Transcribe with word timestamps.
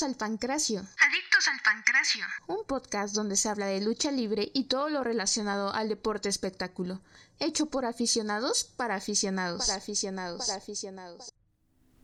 Adictos 0.00 0.22
al 0.22 0.28
Pancracio. 0.30 0.80
Adictos 0.80 1.48
al 1.48 1.60
Pancracio. 1.62 2.24
Un 2.46 2.64
podcast 2.66 3.14
donde 3.14 3.36
se 3.36 3.50
habla 3.50 3.66
de 3.66 3.82
lucha 3.82 4.10
libre 4.10 4.50
y 4.54 4.64
todo 4.64 4.88
lo 4.88 5.04
relacionado 5.04 5.74
al 5.74 5.90
deporte 5.90 6.30
espectáculo. 6.30 7.02
Hecho 7.38 7.66
por 7.66 7.84
aficionados 7.84 8.64
para 8.64 8.94
aficionados. 8.94 9.66
Para 9.66 9.76
aficionados. 9.76 10.46
Para 10.46 10.56
aficionados. 10.56 11.34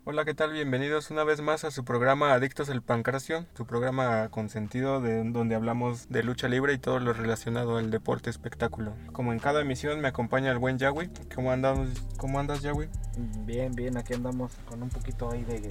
Hola, 0.04 0.26
¿qué 0.26 0.34
tal? 0.34 0.52
Bienvenidos 0.52 1.10
una 1.10 1.24
vez 1.24 1.40
más 1.40 1.64
a 1.64 1.70
su 1.70 1.84
programa 1.84 2.34
Adictos 2.34 2.68
al 2.68 2.82
Pancracio, 2.82 3.46
su 3.56 3.66
programa 3.66 4.28
con 4.28 4.50
sentido 4.50 5.00
de 5.00 5.24
donde 5.24 5.54
hablamos 5.54 6.08
de 6.10 6.22
lucha 6.22 6.48
libre 6.48 6.74
y 6.74 6.78
todo 6.78 7.00
lo 7.00 7.14
relacionado 7.14 7.78
al 7.78 7.90
deporte 7.90 8.28
espectáculo. 8.28 8.94
Como 9.12 9.32
en 9.32 9.38
cada 9.38 9.62
emisión 9.62 10.00
me 10.00 10.08
acompaña 10.08 10.52
el 10.52 10.58
buen 10.58 10.78
Yahweh. 10.78 11.10
¿Cómo 11.34 11.50
andamos? 11.50 11.88
¿Cómo 12.18 12.38
andas, 12.38 12.60
Yahweh? 12.60 12.90
Bien, 13.46 13.72
bien, 13.72 13.96
aquí 13.96 14.12
andamos 14.12 14.52
con 14.68 14.82
un 14.82 14.90
poquito 14.90 15.30
ahí 15.30 15.42
de, 15.44 15.68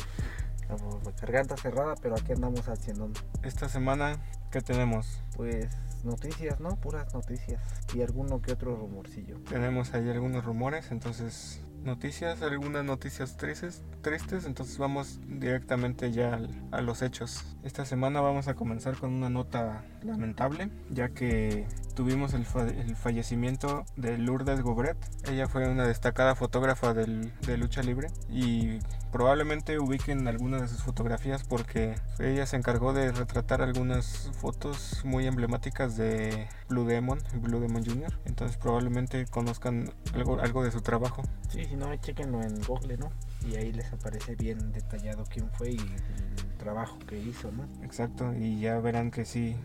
de 0.70 1.12
garganta 1.22 1.58
cerrada, 1.58 1.96
pero 2.02 2.16
aquí 2.16 2.34
andamos 2.34 2.68
haciendo. 2.68 3.10
Esta 3.44 3.70
semana, 3.70 4.18
¿qué 4.52 4.62
tenemos? 4.62 5.22
Pues 5.36 5.68
noticias, 6.04 6.60
¿no? 6.60 6.76
Puras 6.76 7.14
noticias 7.14 7.62
y 7.94 8.02
alguno 8.02 8.42
que 8.42 8.54
otro 8.54 8.76
rumorcillo. 8.76 9.40
Tenemos 9.50 9.94
ahí 9.94 10.10
algunos 10.10 10.46
rumores, 10.46 10.92
entonces 10.92 11.62
noticias, 11.86 12.42
algunas 12.42 12.84
noticias 12.84 13.38
tristes, 13.38 13.84
tristes, 14.02 14.46
entonces 14.46 14.78
vamos 14.78 15.20
directamente 15.28 16.12
ya 16.12 16.40
a 16.72 16.82
los 16.82 17.02
hechos. 17.02 17.56
Esta 17.64 17.86
semana 17.86 18.22
vamos 18.22 18.48
a 18.48 18.56
comenzar 18.56 18.96
con 18.98 19.14
una 19.14 19.30
nota 19.30 19.84
lamentable, 20.04 20.70
ya 20.90 21.10
que 21.10 21.68
tuvimos 21.96 22.34
el, 22.34 22.46
el 22.78 22.96
fallecimiento 22.96 23.86
de 23.96 24.18
Lourdes 24.18 24.62
Gobret. 24.62 24.98
Ella 25.30 25.48
fue 25.48 25.68
una 25.68 25.88
destacada 25.88 26.36
fotógrafa 26.36 26.94
del, 26.94 27.34
de 27.42 27.58
lucha 27.58 27.82
libre 27.82 28.10
y 28.30 28.80
probablemente 29.12 29.80
ubiquen 29.80 30.28
algunas 30.28 30.62
de 30.62 30.68
sus 30.68 30.84
fotografías 30.84 31.44
porque 31.46 31.96
ella 32.20 32.46
se 32.46 32.58
encargó 32.58 32.92
de 32.92 33.14
retratar 33.14 33.62
algunas 33.62 34.30
fotos 34.40 35.02
muy 35.06 35.26
emblemáticas 35.26 35.96
de 35.96 36.48
Blue 36.68 36.86
Demon, 36.86 37.20
Blue 37.36 37.60
Demon 37.62 37.86
Jr. 37.86 38.14
Entonces 38.26 38.58
probablemente 38.58 39.26
conozcan 39.28 39.92
algo, 40.14 40.40
algo 40.42 40.64
de 40.64 40.72
su 40.72 40.82
trabajo. 40.82 41.24
Sí, 41.50 41.66
no, 41.76 41.96
chequenlo 41.98 42.42
en 42.42 42.62
Google, 42.64 42.98
¿no? 42.98 43.12
Y 43.50 43.56
ahí 43.56 43.72
les 43.72 43.92
aparece 43.94 44.36
bien 44.36 44.72
detallado 44.72 45.24
quién 45.30 45.50
fue 45.52 45.72
y 45.72 45.78
el 45.78 46.58
trabajo 46.58 46.98
que 47.08 47.20
hizo, 47.20 47.52
¿no? 47.52 47.68
Exacto, 47.84 48.34
y 48.34 48.60
ya 48.60 48.80
verán 48.80 49.12
que 49.12 49.26
sí, 49.26 49.56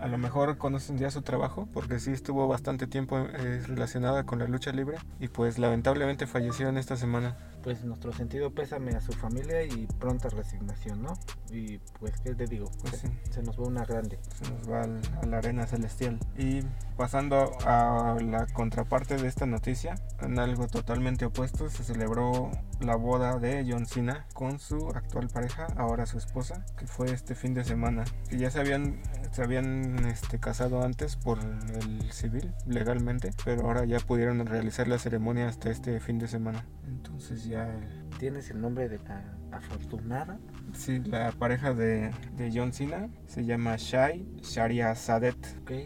a 0.00 0.06
lo 0.06 0.18
mejor 0.18 0.58
conocen 0.58 0.98
ya 0.98 1.10
su 1.10 1.22
trabajo, 1.22 1.68
porque 1.72 1.98
sí 1.98 2.12
estuvo 2.12 2.46
bastante 2.46 2.86
tiempo 2.86 3.18
eh, 3.18 3.62
relacionada 3.66 4.24
con 4.24 4.38
la 4.38 4.46
lucha 4.46 4.72
libre 4.72 4.98
y 5.18 5.28
pues 5.28 5.58
lamentablemente 5.58 6.26
falleció 6.26 6.68
en 6.68 6.76
esta 6.76 6.96
semana 6.96 7.36
pues 7.66 7.82
nuestro 7.82 8.12
sentido 8.12 8.52
pésame 8.52 8.92
a 8.92 9.00
su 9.00 9.10
familia 9.10 9.64
y 9.64 9.88
pronta 9.98 10.28
resignación, 10.28 11.02
¿no? 11.02 11.14
Y 11.50 11.78
pues, 11.98 12.12
¿qué 12.20 12.32
te 12.32 12.46
digo? 12.46 12.70
Pues 12.80 12.98
sí. 12.98 13.08
Se 13.28 13.42
nos 13.42 13.58
va 13.58 13.64
una 13.64 13.84
grande. 13.84 14.20
Se 14.38 14.48
nos 14.48 14.70
va 14.70 14.82
a 14.84 15.26
la 15.26 15.38
arena 15.38 15.66
celestial. 15.66 16.20
Y 16.38 16.60
pasando 16.96 17.58
a 17.66 18.16
la 18.22 18.46
contraparte 18.46 19.16
de 19.16 19.26
esta 19.26 19.46
noticia, 19.46 19.96
en 20.20 20.38
algo 20.38 20.68
totalmente 20.68 21.24
opuesto, 21.24 21.68
se 21.68 21.82
celebró 21.82 22.52
la 22.78 22.94
boda 23.06 23.38
de 23.38 23.64
John 23.68 23.86
Cena 23.86 24.26
con 24.34 24.58
su 24.58 24.90
actual 24.90 25.28
pareja, 25.28 25.66
ahora 25.76 26.06
su 26.06 26.18
esposa, 26.18 26.64
que 26.76 26.86
fue 26.86 27.12
este 27.12 27.34
fin 27.34 27.54
de 27.54 27.64
semana. 27.64 28.04
Que 28.28 28.36
ya 28.36 28.50
se 28.50 28.60
habían, 28.60 29.00
se 29.30 29.42
habían 29.42 30.04
este, 30.06 30.38
casado 30.38 30.82
antes 30.82 31.16
por 31.16 31.38
el 31.38 32.12
civil, 32.12 32.52
legalmente, 32.66 33.30
pero 33.44 33.62
ahora 33.62 33.84
ya 33.84 34.00
pudieron 34.00 34.44
realizar 34.44 34.88
la 34.88 34.98
ceremonia 34.98 35.48
hasta 35.48 35.70
este 35.70 36.00
fin 36.00 36.18
de 36.18 36.28
semana. 36.28 36.66
Entonces 36.86 37.44
ya 37.44 37.72
¿Tienes 38.18 38.48
el 38.50 38.62
nombre 38.62 38.88
de 38.88 38.98
la 38.98 39.22
afortunada? 39.52 40.38
Sí, 40.72 41.00
la 41.00 41.32
pareja 41.32 41.74
de, 41.74 42.10
de 42.36 42.50
John 42.54 42.72
Cena 42.72 43.10
se 43.26 43.44
llama 43.44 43.76
Shai 43.76 44.26
Sharia 44.40 44.94
Sadet. 44.94 45.36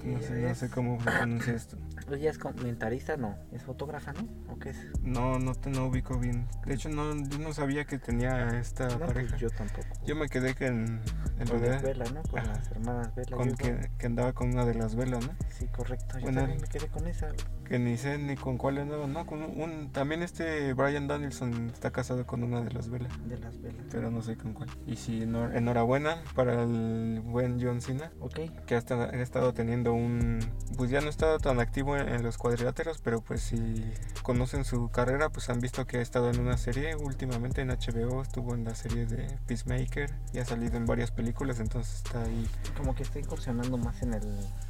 no, 0.05 0.23
sé, 0.23 0.41
no, 0.41 0.55
sé, 0.55 0.71
cómo 0.71 0.99
pronuncia 0.99 1.55
esto. 1.55 1.77
¿Ella 2.17 2.31
es 2.31 2.39
comentarista? 2.39 3.17
No. 3.17 3.37
¿Es 3.53 3.63
fotógrafa, 3.63 4.13
no? 4.13 4.29
¿O 4.53 4.59
qué 4.59 4.71
es? 4.71 4.77
No, 5.03 5.39
no 5.39 5.55
te 5.55 5.71
no 5.71 5.87
ubico 5.87 6.19
bien. 6.19 6.47
De 6.67 6.75
hecho, 6.75 6.89
no, 6.89 7.15
yo 7.29 7.39
no 7.39 7.53
sabía 7.53 7.85
que 7.85 7.99
tenía 7.99 8.59
esta 8.59 8.89
no, 8.89 8.99
pues 8.99 9.13
pareja. 9.13 9.37
yo 9.37 9.51
tampoco. 9.51 9.87
Yo 10.07 10.17
me 10.17 10.29
quedé 10.29 10.55
que 10.55 10.67
en... 10.67 11.01
en 11.41 11.49
con 11.49 11.63
las 11.63 11.83
velas, 11.83 12.13
¿no? 12.13 12.23
Con 12.23 12.39
Ajá. 12.39 12.53
las 12.53 12.71
hermanas 12.71 13.15
Vela. 13.15 13.37
Con 13.37 13.55
que, 13.55 13.91
que, 13.99 14.07
andaba 14.07 14.33
con 14.33 14.51
una 14.51 14.65
de 14.65 14.75
las 14.75 14.95
velas, 14.95 15.27
¿no? 15.27 15.33
Sí, 15.49 15.67
correcto. 15.67 16.19
Yo 16.19 16.23
bueno, 16.23 16.41
también 16.41 16.61
me 16.61 16.69
quedé 16.69 16.89
con 16.89 17.07
esa. 17.07 17.29
Que 17.65 17.79
ni 17.79 17.97
sé 17.97 18.19
ni 18.19 18.37
con 18.37 18.59
cuál 18.59 18.79
andaba, 18.79 19.07
¿no? 19.07 19.27
Con 19.27 19.43
un, 19.43 19.91
también 19.93 20.23
este 20.23 20.73
Brian 20.75 21.07
Danielson 21.07 21.71
está 21.73 21.91
casado 21.91 22.27
con 22.27 22.43
una 22.43 22.61
de 22.63 22.71
las 22.73 22.89
velas. 22.89 23.13
De 23.29 23.39
las 23.39 23.61
velas. 23.61 23.87
Pero 23.91 24.11
no 24.11 24.23
sé 24.23 24.37
con 24.37 24.53
cuál. 24.55 24.69
Y 24.87 24.97
sí, 24.97 25.23
enhorabuena 25.23 26.23
para 26.35 26.63
el 26.63 27.21
buen 27.25 27.61
John 27.63 27.81
Cena. 27.81 28.11
Ok. 28.21 28.41
Que 28.67 28.75
ha 28.75 28.79
estado, 28.79 29.05
ha 29.05 29.23
estado 29.23 29.55
teniendo 29.55 29.93
un... 29.93 30.41
Pues 30.77 30.91
ya 30.91 31.01
no 31.01 31.07
ha 31.07 31.11
estado 31.11 31.39
tan 31.39 31.61
activo 31.61 31.97
en, 31.97 32.09
en 32.09 32.23
los 32.23 32.39
cuadriláteros, 32.39 33.01
pero 33.01 33.21
pues 33.21 33.41
si 33.41 33.85
conocen 34.23 34.65
su 34.65 34.91
carrera, 34.91 35.31
pues 35.31 35.49
han 35.51 35.61
visto 35.61 35.87
que 35.87 35.99
ha 35.99 36.03
estado 36.03 36.31
en 36.31 36.41
una 36.41 36.57
serie 36.57 36.97
últimamente 36.97 37.63
en 37.63 37.69
HBO, 37.69 38.23
estuvo 38.23 38.55
en 38.55 38.65
la 38.65 38.75
serie 38.75 39.07
de 39.07 39.39
Peacemaker 39.47 40.11
y 40.33 40.39
ha 40.39 40.45
salido 40.45 40.77
en 40.77 40.87
varias 40.87 41.11
películas, 41.11 41.30
entonces 41.61 41.97
está 41.97 42.23
ahí. 42.23 42.49
Como 42.77 42.95
que 42.95 43.03
está 43.03 43.19
incursionando 43.19 43.77
más 43.77 44.03
en 44.03 44.15
el... 44.15 44.23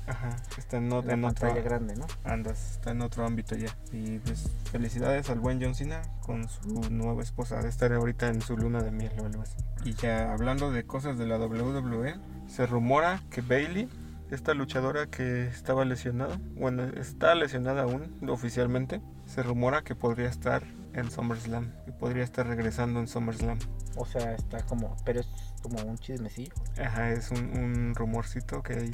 Ajá, 0.06 0.36
está 0.56 0.78
en, 0.78 0.88
no, 0.88 1.00
en, 1.00 1.10
en 1.10 1.24
otro... 1.24 1.54
grande, 1.62 1.96
¿no? 1.96 2.06
Andas, 2.24 2.72
está 2.72 2.90
en 2.90 3.02
otro 3.02 3.24
ámbito 3.24 3.56
ya. 3.56 3.74
Y 3.92 4.18
pues 4.18 4.50
felicidades 4.70 5.30
al 5.30 5.40
buen 5.40 5.62
John 5.62 5.74
Cena 5.74 6.02
con 6.24 6.48
su 6.48 6.90
nueva 6.90 7.22
esposa, 7.22 7.62
de 7.62 7.68
estar 7.68 7.92
ahorita 7.92 8.28
en 8.28 8.40
su 8.40 8.56
luna 8.56 8.82
de 8.82 8.90
miel 8.90 9.12
o 9.20 9.26
algo 9.26 9.42
así. 9.42 9.56
Y 9.84 9.94
ya 9.94 10.32
hablando 10.32 10.70
de 10.70 10.84
cosas 10.84 11.18
de 11.18 11.26
la 11.26 11.38
WWE, 11.38 12.14
se 12.48 12.66
rumora 12.66 13.22
que 13.30 13.40
Bailey 13.40 13.88
esta 14.30 14.54
luchadora 14.54 15.06
que 15.06 15.48
estaba 15.48 15.84
lesionada, 15.84 16.38
bueno, 16.54 16.84
está 16.84 17.34
lesionada 17.34 17.82
aún 17.82 18.16
oficialmente, 18.28 19.00
se 19.26 19.42
rumora 19.42 19.82
que 19.82 19.96
podría 19.96 20.28
estar 20.28 20.62
en 20.92 21.10
SummerSlam, 21.10 21.72
que 21.84 21.92
podría 21.92 22.22
estar 22.22 22.46
regresando 22.46 23.00
en 23.00 23.08
SummerSlam. 23.08 23.58
O 23.96 24.06
sea, 24.06 24.34
está 24.34 24.62
como, 24.62 24.96
pero 25.04 25.22
como 25.60 25.82
un 25.82 25.98
chismecillo. 25.98 26.52
Ajá, 26.82 27.10
es 27.10 27.30
un, 27.30 27.94
rumorcito 27.94 28.62
que 28.62 28.74
hay, 28.74 28.90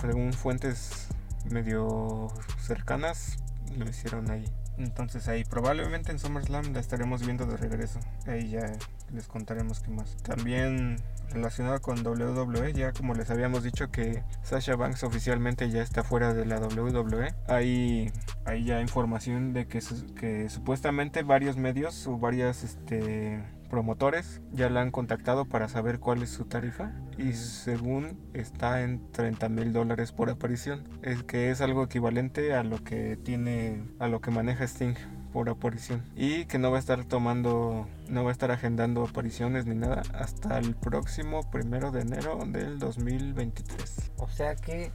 según 0.00 0.32
fuentes 0.32 1.08
medio 1.50 2.28
cercanas, 2.60 3.38
lo 3.76 3.88
hicieron 3.88 4.30
ahí. 4.30 4.44
Entonces 4.78 5.28
ahí 5.28 5.44
probablemente 5.44 6.10
en 6.10 6.18
SummerSlam 6.18 6.72
la 6.72 6.80
estaremos 6.80 7.24
viendo 7.24 7.44
de 7.46 7.56
regreso. 7.56 8.00
Ahí 8.26 8.50
ya 8.50 8.72
les 9.12 9.26
contaremos 9.26 9.80
qué 9.80 9.90
más. 9.90 10.16
También 10.22 10.96
relacionado 11.32 11.80
con 11.80 12.04
WWE, 12.04 12.72
ya 12.72 12.92
como 12.92 13.14
les 13.14 13.30
habíamos 13.30 13.62
dicho 13.62 13.90
que 13.90 14.24
Sasha 14.42 14.76
Banks 14.76 15.04
oficialmente 15.04 15.70
ya 15.70 15.82
está 15.82 16.02
fuera 16.02 16.34
de 16.34 16.44
la 16.44 16.58
WWE. 16.58 17.34
Hay, 17.46 18.12
hay 18.44 18.64
ya 18.64 18.80
información 18.80 19.52
de 19.52 19.66
que, 19.66 19.80
que 20.18 20.48
supuestamente 20.48 21.22
varios 21.22 21.56
medios 21.56 22.06
o 22.06 22.18
varias 22.18 22.64
este, 22.64 23.42
promotores 23.70 24.42
ya 24.52 24.68
la 24.68 24.82
han 24.82 24.90
contactado 24.90 25.46
para 25.46 25.68
saber 25.68 26.00
cuál 26.00 26.22
es 26.22 26.30
su 26.30 26.44
tarifa 26.44 26.92
y 27.16 27.32
según 27.32 28.18
está 28.34 28.82
en 28.82 29.10
30 29.12 29.48
mil 29.48 29.72
dólares 29.72 30.12
por 30.12 30.28
aparición, 30.28 30.84
es 31.02 31.22
que 31.22 31.50
es 31.50 31.60
algo 31.60 31.84
equivalente 31.84 32.54
a 32.54 32.62
lo 32.62 32.82
que 32.82 33.16
tiene, 33.16 33.82
a 33.98 34.08
lo 34.08 34.20
que 34.20 34.30
maneja 34.30 34.64
Sting 34.64 34.96
por 35.32 35.48
aparición. 35.48 36.02
Y 36.16 36.46
que 36.46 36.58
no 36.58 36.70
va 36.70 36.76
a 36.76 36.80
estar 36.80 37.04
tomando 37.04 37.86
no 38.08 38.24
va 38.24 38.30
a 38.30 38.32
estar 38.32 38.50
agendando 38.50 39.04
apariciones 39.04 39.66
ni 39.66 39.76
nada 39.76 40.02
hasta 40.12 40.58
el 40.58 40.74
próximo 40.74 41.48
primero 41.50 41.92
de 41.92 42.00
enero 42.00 42.40
del 42.44 42.80
2023 42.80 44.10
o 44.16 44.28
sea 44.28 44.56
que 44.56 44.90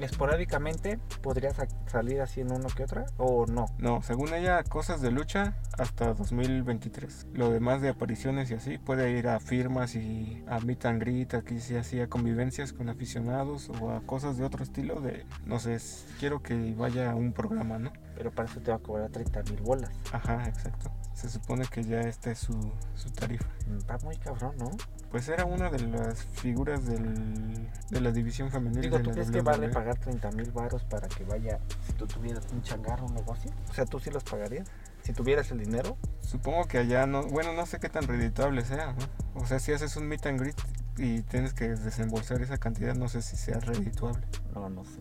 esporádicamente 0.00 0.98
podría 1.22 1.52
salir 1.86 2.20
así 2.20 2.40
en 2.40 2.52
uno 2.52 2.68
que 2.68 2.84
otra 2.84 3.06
o 3.16 3.46
no 3.46 3.66
no 3.78 4.02
según 4.02 4.34
ella 4.34 4.62
cosas 4.64 5.00
de 5.00 5.10
lucha 5.10 5.54
hasta 5.78 6.14
2023 6.14 7.28
lo 7.34 7.50
demás 7.50 7.80
de 7.80 7.88
apariciones 7.88 8.50
y 8.50 8.54
así 8.54 8.78
puede 8.78 9.10
ir 9.12 9.28
a 9.28 9.40
firmas 9.40 9.94
y 9.94 10.44
a 10.48 10.60
meet 10.60 10.84
and 10.86 11.00
greet 11.00 11.34
aquí 11.34 11.60
sí 11.60 11.76
así 11.76 12.00
a 12.00 12.08
convivencias 12.08 12.72
con 12.72 12.88
aficionados 12.88 13.70
o 13.80 13.90
a 13.90 14.00
cosas 14.00 14.36
de 14.36 14.44
otro 14.44 14.62
estilo 14.62 15.00
de 15.00 15.24
no 15.44 15.58
sé 15.58 15.78
quiero 16.18 16.42
que 16.42 16.74
vaya 16.76 17.10
a 17.10 17.14
un 17.14 17.32
programa 17.32 17.78
no 17.78 17.92
pero 18.16 18.30
para 18.30 18.48
eso 18.48 18.60
te 18.60 18.70
va 18.70 18.78
a 18.78 18.80
cobrar 18.80 19.10
30 19.10 19.42
mil 19.44 19.60
bolas. 19.60 19.90
Ajá, 20.12 20.44
exacto. 20.48 20.90
Se 21.16 21.30
supone 21.30 21.64
que 21.64 21.82
ya 21.82 22.00
esta 22.02 22.30
es 22.30 22.40
su, 22.40 22.52
su 22.94 23.10
tarifa. 23.10 23.46
Va 23.90 23.96
muy 24.04 24.18
cabrón, 24.18 24.54
¿no? 24.58 24.70
Pues 25.10 25.26
era 25.30 25.46
una 25.46 25.70
de 25.70 25.78
las 25.80 26.22
figuras 26.22 26.84
del, 26.84 27.70
de 27.88 28.00
la 28.02 28.12
división 28.12 28.50
femenil. 28.50 28.82
Digo, 28.82 28.98
de 28.98 29.04
¿tú 29.04 29.08
la 29.08 29.14
crees 29.14 29.30
que 29.30 29.40
vale 29.40 29.70
pagar 29.70 29.96
30 29.96 30.30
mil 30.32 30.52
baros 30.52 30.84
para 30.84 31.08
que 31.08 31.24
vaya, 31.24 31.58
si 31.86 31.94
tú 31.94 32.06
tuvieras 32.06 32.44
un 32.52 32.60
changarro, 32.60 33.06
un 33.06 33.14
negocio? 33.14 33.50
O 33.70 33.72
sea, 33.72 33.86
¿tú 33.86 33.98
sí 33.98 34.10
los 34.10 34.24
pagarías? 34.24 34.68
Si 35.04 35.14
tuvieras 35.14 35.50
el 35.52 35.60
dinero. 35.60 35.96
Supongo 36.20 36.66
que 36.66 36.76
allá 36.76 37.06
no, 37.06 37.22
bueno, 37.28 37.54
no 37.54 37.64
sé 37.64 37.80
qué 37.80 37.88
tan 37.88 38.06
redituable 38.06 38.62
sea, 38.66 38.92
¿no? 38.92 39.40
O 39.40 39.46
sea, 39.46 39.58
si 39.58 39.72
haces 39.72 39.96
un 39.96 40.06
meet 40.06 40.26
and 40.26 40.38
greet 40.38 40.60
y 40.98 41.22
tienes 41.22 41.54
que 41.54 41.68
desembolsar 41.68 42.42
esa 42.42 42.58
cantidad, 42.58 42.94
no 42.94 43.08
sé 43.08 43.22
si 43.22 43.36
sea 43.36 43.58
redituable. 43.58 44.26
No, 44.52 44.68
no 44.68 44.84
sé. 44.84 45.00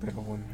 Pero 0.00 0.22
bueno. 0.22 0.46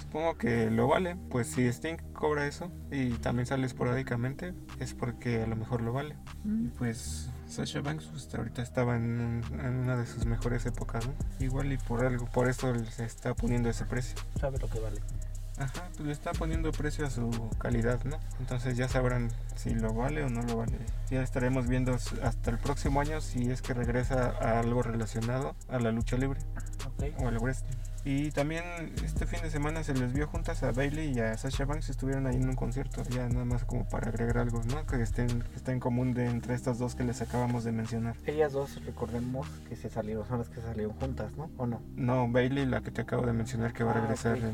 Supongo 0.00 0.36
que 0.36 0.70
lo 0.70 0.88
vale, 0.88 1.16
pues 1.30 1.46
si 1.48 1.66
Sting 1.66 1.96
cobra 2.12 2.46
eso 2.46 2.70
y 2.90 3.10
también 3.14 3.46
sale 3.46 3.66
esporádicamente, 3.66 4.54
es 4.78 4.94
porque 4.94 5.42
a 5.42 5.46
lo 5.46 5.56
mejor 5.56 5.80
lo 5.82 5.92
vale. 5.92 6.16
Y 6.44 6.68
pues 6.68 7.30
Sasha 7.48 7.80
Banks 7.80 8.06
pues, 8.06 8.34
ahorita 8.34 8.62
estaba 8.62 8.96
en, 8.96 9.42
en 9.52 9.74
una 9.76 9.96
de 9.96 10.06
sus 10.06 10.26
mejores 10.26 10.66
épocas, 10.66 11.06
¿no? 11.06 11.14
Igual 11.40 11.72
y 11.72 11.78
por 11.78 12.04
algo, 12.04 12.26
por 12.26 12.48
eso 12.48 12.74
se 12.90 13.04
está 13.04 13.34
poniendo 13.34 13.68
ese 13.70 13.84
precio. 13.84 14.16
Sabe 14.40 14.58
lo 14.58 14.68
que 14.68 14.80
vale. 14.80 15.00
Ajá, 15.58 15.88
pues 15.94 16.06
le 16.06 16.12
está 16.12 16.32
poniendo 16.32 16.72
precio 16.72 17.06
a 17.06 17.10
su 17.10 17.30
calidad, 17.58 18.02
¿no? 18.04 18.18
Entonces 18.40 18.76
ya 18.76 18.88
sabrán 18.88 19.28
si 19.54 19.74
lo 19.74 19.92
vale 19.92 20.24
o 20.24 20.30
no 20.30 20.42
lo 20.42 20.56
vale. 20.56 20.78
Ya 21.10 21.22
estaremos 21.22 21.68
viendo 21.68 21.92
hasta 21.94 22.50
el 22.50 22.58
próximo 22.58 23.00
año 23.00 23.20
si 23.20 23.50
es 23.50 23.60
que 23.60 23.74
regresa 23.74 24.30
a 24.40 24.58
algo 24.60 24.82
relacionado 24.82 25.54
a 25.68 25.78
la 25.78 25.92
lucha 25.92 26.16
libre 26.16 26.40
Ok. 26.86 27.14
o 27.22 27.28
al 27.28 27.38
wrestling. 27.38 27.76
Y 28.04 28.32
también 28.32 28.64
este 29.04 29.26
fin 29.26 29.40
de 29.42 29.50
semana 29.50 29.84
se 29.84 29.94
les 29.94 30.12
vio 30.12 30.26
juntas 30.26 30.62
a 30.64 30.72
Bailey 30.72 31.12
y 31.16 31.20
a 31.20 31.36
Sasha 31.38 31.64
Banks, 31.64 31.88
estuvieron 31.88 32.26
ahí 32.26 32.34
en 32.34 32.48
un 32.48 32.56
concierto, 32.56 33.02
ya 33.04 33.28
nada 33.28 33.44
más 33.44 33.64
como 33.64 33.88
para 33.88 34.08
agregar 34.08 34.38
algo, 34.38 34.60
¿no? 34.64 34.84
Que 34.86 35.00
estén, 35.00 35.28
que 35.28 35.56
está 35.56 35.70
en 35.70 35.78
común 35.78 36.12
de 36.12 36.26
entre 36.26 36.54
estas 36.54 36.78
dos 36.78 36.96
que 36.96 37.04
les 37.04 37.22
acabamos 37.22 37.62
de 37.62 37.70
mencionar. 37.70 38.16
Ellas 38.26 38.52
dos, 38.52 38.84
recordemos 38.84 39.46
que 39.68 39.76
se 39.76 39.88
salieron, 39.88 40.26
son 40.26 40.38
las 40.38 40.48
que 40.48 40.60
salieron 40.60 40.94
juntas, 40.96 41.36
¿no? 41.36 41.48
¿O 41.58 41.66
no? 41.66 41.80
No, 41.94 42.28
Bailey, 42.28 42.66
la 42.66 42.80
que 42.80 42.90
te 42.90 43.02
acabo 43.02 43.24
de 43.24 43.32
mencionar 43.34 43.72
que 43.72 43.84
va 43.84 43.92
a 43.92 43.94
Ah, 43.98 44.00
regresar 44.00 44.36
en, 44.38 44.52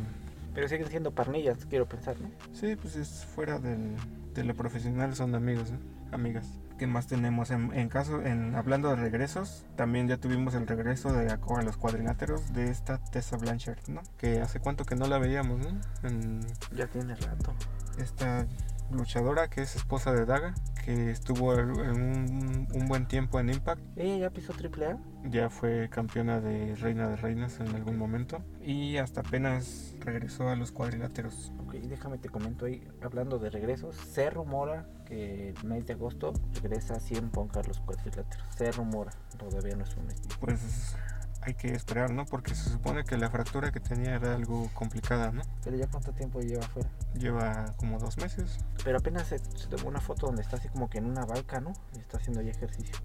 Pero 0.55 0.69
siguen 0.69 0.89
siendo 0.89 1.13
parnillas, 1.13 1.65
quiero 1.71 1.87
pensar, 1.87 2.17
¿no? 2.21 2.29
Sí, 2.53 2.77
pues 2.77 2.97
es 2.97 3.25
fuera 3.35 3.59
del, 3.59 3.97
de 4.35 4.45
lo 4.45 4.55
profesional, 4.55 5.15
son 5.15 5.35
amigos, 5.35 5.71
¿no? 5.73 5.79
amigas. 6.13 6.47
¿Qué 6.79 6.87
más 6.87 7.09
tenemos? 7.09 7.51
En, 7.51 7.73
en 7.75 7.89
caso, 7.89 8.23
en 8.23 8.55
hablando 8.55 8.89
de 8.91 8.97
regresos, 8.97 9.67
también 9.77 10.07
ya 10.07 10.17
tuvimos 10.19 10.55
el 10.55 10.67
regreso 10.67 11.13
de 11.13 11.29
a, 11.29 11.35
a 11.59 11.63
los 11.63 11.77
cuadriláteros 11.77 12.53
de 12.53 12.71
esta 12.71 12.99
Tessa 12.99 13.37
Blanchard, 13.37 13.89
¿no? 13.89 14.01
Que 14.17 14.41
hace 14.41 14.61
cuánto 14.61 14.85
que 14.85 14.95
no 14.95 15.07
la 15.09 15.19
veíamos, 15.19 15.59
¿no? 15.59 15.81
En 16.09 16.41
Ya 16.75 16.87
tiene 16.87 17.17
rato. 17.17 17.53
esta 17.99 18.47
luchadora 18.91 19.49
que 19.49 19.61
es 19.63 19.77
esposa 19.77 20.13
de 20.13 20.25
Daga, 20.25 20.55
que 20.85 21.11
estuvo 21.11 21.53
en 21.59 21.71
un, 21.71 22.69
un 22.73 22.89
buen 22.89 23.07
tiempo 23.07 23.39
en 23.39 23.51
Impact, 23.51 23.83
¿Ella 23.97 24.17
ya 24.17 24.31
pisó 24.31 24.55
triple 24.55 24.87
A? 24.87 24.99
ya 25.25 25.51
fue 25.51 25.91
campeona 25.91 26.41
de 26.41 26.75
Reina 26.77 27.07
de 27.09 27.17
Reinas 27.17 27.61
en 27.61 27.75
algún 27.75 27.99
momento 27.99 28.43
y 28.63 28.97
hasta 28.97 29.21
apenas 29.21 29.95
regresó 30.01 30.49
a 30.49 30.57
los 30.57 30.73
cuadriláteros. 30.73 31.53
Ok, 31.59 31.75
déjame 31.75 32.17
te 32.17 32.31
comento 32.31 32.65
ahí, 32.65 32.87
hablando 33.03 33.39
de 33.39 33.51
regresos, 33.51 33.95
se 33.97 34.31
rumora 34.31 34.87
que 35.09 35.51
el 35.51 35.65
mes 35.65 35.87
de 35.87 35.95
agosto 35.95 36.33
regresa 36.63 37.01
100 37.01 37.31
Punk 37.31 37.57
a 37.57 37.63
los 37.63 37.81
cuadriláteros. 37.81 38.47
Se 38.57 38.71
rumora, 38.73 39.13
todavía 39.39 39.75
no 39.75 39.85
es 39.85 39.97
un 39.97 40.11
hecho. 40.11 40.29
pues 40.41 40.97
hay 41.41 41.55
que 41.55 41.73
esperar, 41.73 42.11
¿no? 42.11 42.27
Porque 42.27 42.55
se 42.55 42.69
supone 42.69 43.05
que 43.05 43.17
la 43.17 43.31
fractura 43.31 43.73
que 43.73 43.81
tenía 43.81 44.17
era 44.17 44.35
algo 44.35 44.69
complicada, 44.75 45.31
¿no? 45.31 45.43
Pero 45.65 45.77
ya 45.77 45.87
cuánto 45.87 46.13
tiempo 46.13 46.41
lleva 46.41 46.65
afuera. 46.65 46.89
Lleva 47.15 47.75
como 47.77 47.99
dos 47.99 48.19
meses. 48.19 48.59
Pero 48.85 48.99
apenas 48.99 49.29
se, 49.29 49.39
se 49.39 49.69
tomó 49.69 49.89
una 49.89 50.01
foto 50.01 50.27
donde 50.27 50.43
está 50.43 50.57
así 50.57 50.69
como 50.69 50.91
que 50.91 50.99
en 50.99 51.07
una 51.07 51.25
balca, 51.25 51.61
¿no? 51.61 51.73
Y 51.97 52.01
está 52.01 52.19
haciendo 52.19 52.43
ya 52.43 52.51
ejercicio. 52.51 52.97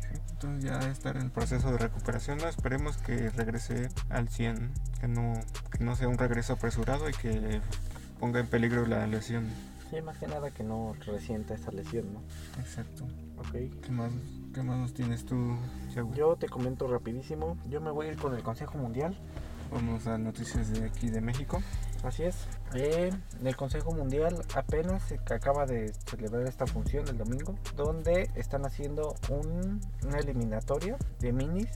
¿sí? 0.00 0.20
Entonces 0.30 0.70
ya 0.70 0.78
está 0.90 1.10
en 1.10 1.18
el 1.18 1.30
proceso 1.30 1.70
de 1.70 1.78
recuperación, 1.78 2.38
¿no? 2.38 2.48
Esperemos 2.48 2.96
que 2.96 3.30
regrese 3.30 3.90
al 4.08 4.28
100, 4.28 4.72
que 5.00 5.08
no, 5.08 5.34
que 5.70 5.84
no 5.84 5.94
sea 5.94 6.08
un 6.08 6.18
regreso 6.18 6.54
apresurado 6.54 7.08
y 7.08 7.12
que 7.12 7.60
ponga 8.18 8.40
en 8.40 8.48
peligro 8.48 8.86
la 8.86 9.06
lesión. 9.06 9.46
Sí, 9.90 10.00
más 10.02 10.18
que 10.18 10.26
nada 10.26 10.50
que 10.50 10.62
no 10.64 10.94
resienta 11.06 11.54
esa 11.54 11.70
lesión, 11.70 12.12
¿no? 12.12 12.20
Exacto. 12.60 13.04
Ok. 13.38 13.52
¿Qué 13.82 13.90
más, 13.90 14.12
qué 14.52 14.62
más 14.62 14.78
nos 14.78 14.92
tienes 14.92 15.24
tú, 15.24 15.56
Thiago? 15.92 16.12
Yo 16.14 16.36
te 16.36 16.48
comento 16.48 16.86
rapidísimo, 16.88 17.56
yo 17.68 17.80
me 17.80 17.90
voy 17.90 18.06
a 18.06 18.10
ir 18.12 18.18
con 18.18 18.34
el 18.34 18.42
Consejo 18.42 18.76
Mundial. 18.78 19.16
Vamos 19.72 20.06
a 20.06 20.16
noticias 20.16 20.70
de 20.72 20.86
aquí 20.86 21.10
de 21.10 21.20
México. 21.20 21.60
Así 22.02 22.22
es. 22.22 22.46
Eh, 22.74 23.10
el 23.44 23.56
Consejo 23.56 23.92
Mundial 23.92 24.42
apenas 24.54 25.02
se 25.02 25.16
acaba 25.34 25.66
de 25.66 25.92
celebrar 26.06 26.46
esta 26.46 26.66
función 26.66 27.06
el 27.08 27.18
domingo, 27.18 27.54
donde 27.76 28.30
están 28.34 28.64
haciendo 28.64 29.14
un- 29.28 29.80
una 30.06 30.18
eliminatoria 30.18 30.96
de 31.20 31.32
minis, 31.32 31.68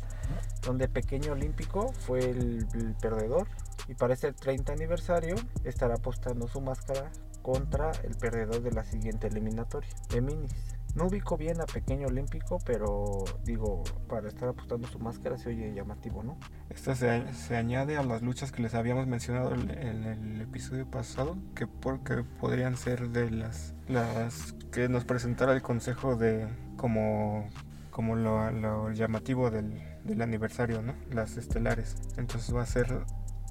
donde 0.63 0.89
Pequeño 0.89 1.33
Olímpico 1.33 1.93
fue 2.07 2.21
el, 2.31 2.67
el 2.75 2.95
perdedor 3.01 3.47
y 3.89 3.95
para 3.95 4.15
este 4.15 4.33
30 4.33 4.73
aniversario 4.73 5.35
estará 5.65 5.97
apostando 5.97 6.49
su 6.49 6.61
máscara 6.63 7.11
contra 7.43 7.91
el 8.05 8.15
perdedor 8.17 8.63
de 8.63 8.73
la 8.73 8.85
siguiente 8.85 9.27
eliminatoria 9.27 9.91
de 10.11 10.21
minis. 10.21 10.55
No 10.95 11.07
ubico 11.07 11.39
bien 11.39 11.59
a 11.63 11.65
Pequeño 11.65 12.09
Olímpico, 12.09 12.59
pero 12.67 13.25
digo, 13.45 13.83
para 14.09 14.29
estar 14.29 14.51
apostando 14.51 14.87
su 14.89 14.99
máscara 14.99 15.39
se 15.39 15.49
oye 15.49 15.73
llamativo, 15.73 16.23
¿no? 16.23 16.37
Esta 16.69 16.95
se, 16.95 17.33
se 17.33 17.57
añade 17.57 17.97
a 17.97 18.03
las 18.03 18.21
luchas 18.21 18.53
que 18.53 18.61
les 18.61 18.75
habíamos 18.75 19.07
mencionado 19.07 19.55
en 19.55 19.71
el 20.05 20.41
episodio 20.43 20.87
pasado, 20.91 21.39
que 21.55 21.67
porque 21.67 22.25
podrían 22.41 22.77
ser 22.77 23.09
de 23.09 23.31
las, 23.31 23.75
las 23.89 24.55
que 24.71 24.91
nos 24.91 25.07
presentara 25.07 25.55
el 25.55 25.63
consejo 25.63 26.17
de 26.17 26.47
como, 26.77 27.49
como 27.91 28.15
lo, 28.15 28.51
lo 28.51 28.93
llamativo 28.93 29.51
del, 29.51 29.83
del 30.05 30.21
aniversario, 30.21 30.83
¿no? 30.83 30.95
Las 31.11 31.39
estelares. 31.39 31.97
Entonces 32.19 32.55
va 32.55 32.63
a 32.63 32.67
ser 32.67 33.07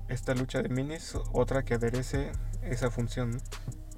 esta 0.09 0.35
lucha 0.35 0.61
de 0.61 0.69
minis, 0.69 1.17
otra 1.33 1.63
que 1.63 1.73
aderece 1.73 2.31
esa 2.61 2.91
función, 2.91 3.31
¿no? 3.31 3.37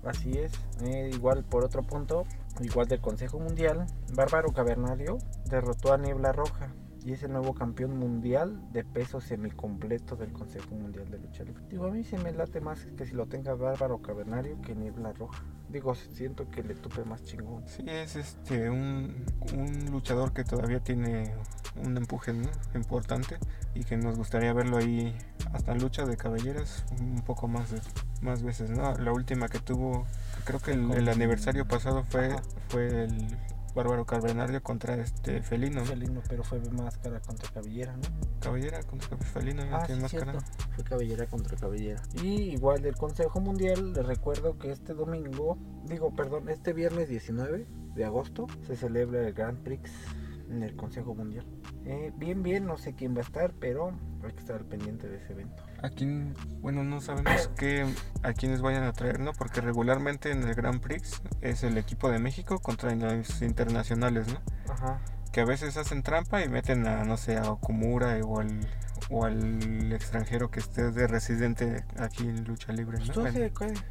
Así 0.03 0.37
es. 0.37 0.51
Eh, 0.81 1.11
igual 1.13 1.43
por 1.43 1.63
otro 1.63 1.83
punto, 1.83 2.25
igual 2.61 2.87
del 2.87 2.99
Consejo 2.99 3.39
Mundial, 3.39 3.85
Bárbaro 4.13 4.51
Cavernario 4.51 5.17
derrotó 5.49 5.93
a 5.93 5.97
Niebla 5.97 6.31
Roja 6.31 6.73
y 7.05 7.13
es 7.13 7.23
el 7.23 7.33
nuevo 7.33 7.53
campeón 7.53 7.97
mundial 7.97 8.71
de 8.71 8.83
peso 8.83 9.19
semicompleto 9.19 10.15
del 10.15 10.31
Consejo 10.31 10.75
Mundial 10.75 11.09
de 11.09 11.19
Lucha 11.19 11.43
Libre. 11.43 11.63
Digo, 11.69 11.85
a 11.85 11.91
mí 11.91 12.03
se 12.03 12.17
me 12.17 12.31
late 12.31 12.61
más 12.61 12.85
que 12.97 13.05
si 13.05 13.13
lo 13.13 13.25
tenga 13.27 13.55
Bárbaro 13.55 14.01
Cavernario 14.01 14.61
que 14.61 14.75
Niebla 14.75 15.11
Roja. 15.13 15.43
Digo, 15.73 15.95
siento 15.95 16.49
que 16.51 16.61
le 16.63 16.75
tupe 16.75 17.03
más 17.03 17.23
chingón. 17.25 17.63
Sí, 17.67 17.83
es 17.87 18.15
este 18.15 18.69
un, 18.69 19.25
un 19.53 19.91
luchador 19.91 20.31
que 20.31 20.43
todavía 20.43 20.79
tiene 20.79 21.33
un 21.75 21.97
empuje 21.97 22.31
¿no? 22.31 22.47
importante 22.75 23.37
y 23.73 23.83
que 23.83 23.97
nos 23.97 24.15
gustaría 24.15 24.53
verlo 24.53 24.77
ahí 24.77 25.17
hasta 25.51 25.73
lucha 25.73 26.05
de 26.05 26.15
caballeras 26.15 26.85
un 26.99 27.23
poco 27.25 27.47
más 27.47 27.71
de- 27.71 27.81
más 28.21 28.43
veces, 28.43 28.69
¿no? 28.69 28.95
La 28.99 29.11
última 29.11 29.47
que 29.49 29.57
tuvo, 29.59 30.05
creo 30.45 30.59
que 30.59 30.71
el, 30.73 30.91
el 30.91 31.09
aniversario 31.09 31.67
pasado 31.67 32.03
fue 32.03 32.27
Ajá. 32.33 32.43
fue 32.69 33.05
el 33.05 33.35
Bárbaro 33.75 34.05
Carvenario 34.05 34.61
contra 34.61 34.95
este 34.95 35.41
Felino, 35.41 35.79
¿no? 35.79 35.85
Felino, 35.85 36.21
pero 36.29 36.43
fue 36.43 36.59
máscara 36.71 37.19
contra 37.21 37.49
cabellera, 37.51 37.95
¿no? 37.97 38.03
Cabellera 38.39 38.83
contra 38.83 39.17
Felino, 39.17 39.63
Ah, 39.71 39.83
tiene 39.85 40.07
sí, 40.07 40.15
máscara. 40.17 40.39
Fue 40.75 40.83
cabellera 40.83 41.25
contra 41.25 41.57
cabellera. 41.57 42.01
Y 42.21 42.53
igual 42.53 42.81
del 42.81 42.95
Consejo 42.95 43.39
Mundial, 43.39 43.93
les 43.93 44.05
recuerdo 44.05 44.57
que 44.59 44.71
este 44.71 44.93
domingo, 44.93 45.57
digo, 45.85 46.15
perdón, 46.15 46.49
este 46.49 46.73
viernes 46.73 47.09
19 47.09 47.67
de 47.95 48.05
agosto 48.05 48.47
se 48.67 48.75
celebra 48.75 49.25
el 49.27 49.33
Grand 49.33 49.57
Prix 49.63 49.89
en 50.49 50.61
el 50.61 50.75
Consejo 50.75 51.15
Mundial. 51.15 51.45
Eh, 51.85 52.11
bien, 52.15 52.43
bien, 52.43 52.65
no 52.65 52.77
sé 52.77 52.93
quién 52.93 53.15
va 53.15 53.19
a 53.19 53.23
estar, 53.23 53.53
pero 53.59 53.91
hay 54.23 54.33
que 54.33 54.39
estar 54.39 54.63
pendiente 54.65 55.07
de 55.07 55.17
ese 55.17 55.33
evento. 55.33 55.63
Aquí, 55.83 56.07
bueno, 56.61 56.83
no 56.85 57.01
sabemos 57.01 57.49
qué, 57.57 57.85
a 58.23 58.31
quiénes 58.33 58.61
vayan 58.61 58.83
a 58.83 58.93
traer, 58.93 59.19
¿no? 59.19 59.33
Porque 59.33 59.59
regularmente 59.61 60.31
en 60.31 60.41
el 60.43 60.55
Grand 60.55 60.79
Prix 60.79 61.21
es 61.41 61.63
el 61.63 61.77
equipo 61.77 62.09
de 62.09 62.19
México 62.19 62.59
contra 62.59 62.95
los 62.95 63.41
internacionales, 63.41 64.27
¿no? 64.27 64.73
Ajá. 64.73 64.99
que 65.33 65.41
a 65.41 65.45
veces 65.45 65.75
hacen 65.77 66.01
trampa 66.03 66.41
y 66.43 66.47
meten 66.47 66.87
a, 66.87 67.03
no 67.03 67.17
sé, 67.17 67.37
a 67.37 67.51
Okumura 67.51 68.17
o 68.23 68.39
al, 68.39 68.59
o 69.09 69.25
al 69.25 69.91
extranjero 69.91 70.49
que 70.51 70.59
esté 70.61 70.91
de 70.91 71.07
residente 71.07 71.83
aquí 71.97 72.27
en 72.29 72.43
lucha 72.45 72.71
libre. 72.71 72.97
Pues 72.99 73.09
¿no? 73.09 73.13
tú 73.15 73.21
Bueno, 73.21 73.39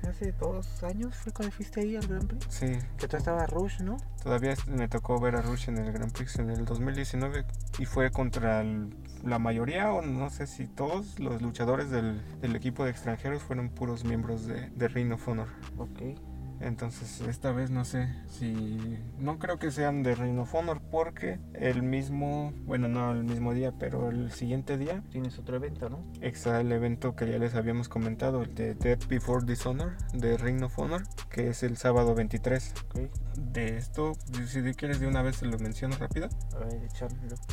hace, 0.08 0.32
dos 0.32 0.82
años 0.84 1.14
fue 1.16 1.32
cuando 1.32 1.54
fuiste 1.54 1.80
ahí 1.80 1.96
al 1.96 2.06
Grand 2.06 2.26
Prix. 2.26 2.46
sí, 2.48 2.78
Que 2.96 3.06
tú 3.08 3.16
estabas 3.18 3.50
Rush, 3.50 3.80
¿no? 3.80 3.96
todavía 4.22 4.54
me 4.66 4.88
tocó 4.88 5.20
ver 5.20 5.34
a 5.36 5.42
Rush 5.42 5.68
en 5.68 5.78
el 5.78 5.92
Grand 5.92 6.12
Prix 6.12 6.36
en 6.38 6.48
el 6.48 6.64
2019 6.64 7.44
y 7.80 7.84
fue 7.86 8.10
contra 8.12 8.60
el- 8.62 8.94
la 9.24 9.38
mayoría 9.38 9.92
o 9.92 10.02
no 10.02 10.30
sé 10.30 10.46
si 10.46 10.66
todos 10.66 11.18
los 11.18 11.40
luchadores 11.42 11.90
del, 11.90 12.22
equipo 12.54 12.84
de 12.84 12.90
extranjeros 12.90 13.42
fueron 13.42 13.68
puros 13.68 14.04
miembros 14.04 14.46
de, 14.46 14.70
de 14.70 14.88
Ring 14.88 15.12
of 15.12 15.26
Honor. 15.28 15.48
Ok. 15.76 16.31
Entonces, 16.62 17.20
esta 17.22 17.52
vez 17.52 17.70
no 17.70 17.84
sé 17.84 18.08
si. 18.28 18.98
No 19.18 19.38
creo 19.38 19.58
que 19.58 19.70
sean 19.70 20.02
de 20.02 20.14
Ring 20.14 20.38
of 20.38 20.54
Honor, 20.54 20.80
porque 20.90 21.40
el 21.54 21.82
mismo. 21.82 22.52
Bueno, 22.64 22.88
no 22.88 23.12
el 23.12 23.24
mismo 23.24 23.52
día, 23.52 23.72
pero 23.78 24.10
el 24.10 24.30
siguiente 24.30 24.78
día 24.78 25.02
Tienes 25.10 25.38
otro 25.38 25.56
evento, 25.56 25.88
¿no? 25.88 26.04
está 26.20 26.60
el 26.60 26.70
evento 26.72 27.16
que 27.16 27.30
ya 27.30 27.38
les 27.38 27.54
habíamos 27.54 27.88
comentado, 27.88 28.42
el 28.42 28.54
de 28.54 28.74
Death 28.74 29.08
Before 29.08 29.44
Dishonor, 29.44 29.96
de 30.14 30.36
Ring 30.36 30.62
of 30.62 30.78
Honor, 30.78 31.02
que 31.30 31.48
es 31.48 31.62
el 31.62 31.76
sábado 31.76 32.14
23. 32.14 32.74
Ok. 32.84 33.00
De 33.36 33.76
esto, 33.76 34.12
si 34.46 34.62
quieres, 34.74 35.00
de 35.00 35.06
una 35.06 35.22
vez 35.22 35.36
se 35.36 35.46
lo 35.46 35.58
menciono 35.58 35.96
rápido. 35.96 36.28
A 36.54 36.64
ver. 36.64 36.80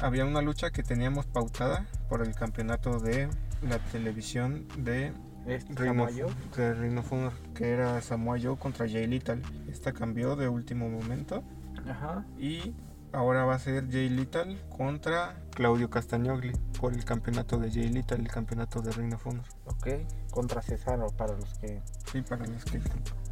Había 0.02 0.26
una 0.26 0.42
lucha 0.42 0.70
que 0.72 0.84
teníamos 0.84 1.26
pautada 1.26 1.88
por 2.10 2.22
el 2.22 2.36
campeonato 2.36 3.00
de 3.00 3.30
la 3.62 3.80
televisión 3.80 4.68
de 4.78 5.14
Este 5.50 5.90
of 5.90 7.12
Honor, 7.12 7.34
que 7.56 7.70
era 7.70 8.00
Samoa 8.02 8.38
Joe 8.40 8.58
contra 8.58 8.88
Jay 8.88 9.08
Lethal. 9.08 9.42
Esta 9.68 9.94
cambió 9.94 10.36
de 10.36 10.48
último 10.48 10.90
momento 10.90 11.44
Ajá. 11.88 12.24
y 12.38 12.76
ahora 13.12 13.46
va 13.46 13.56
a 13.56 13.60
ser 13.60 13.90
Jay 13.90 14.10
Little 14.10 14.58
contra 14.70 15.36
Claudio 15.52 15.90
Castagnoli 15.90 16.52
por 16.80 16.94
el 16.94 17.04
campeonato 17.04 17.58
de 17.58 17.72
Jay 17.72 17.90
Little, 17.90 18.18
el 18.18 18.28
campeonato 18.28 18.82
de 18.82 18.92
Reino 18.92 19.20
Honor. 19.26 19.46
Ok, 19.66 19.88
contra 20.32 20.62
Cesaro, 20.62 21.08
para 21.08 21.36
los 21.36 21.54
que 21.56 21.82
Sí, 22.12 22.22
para 22.22 22.46
los 22.46 22.64
que 22.66 22.80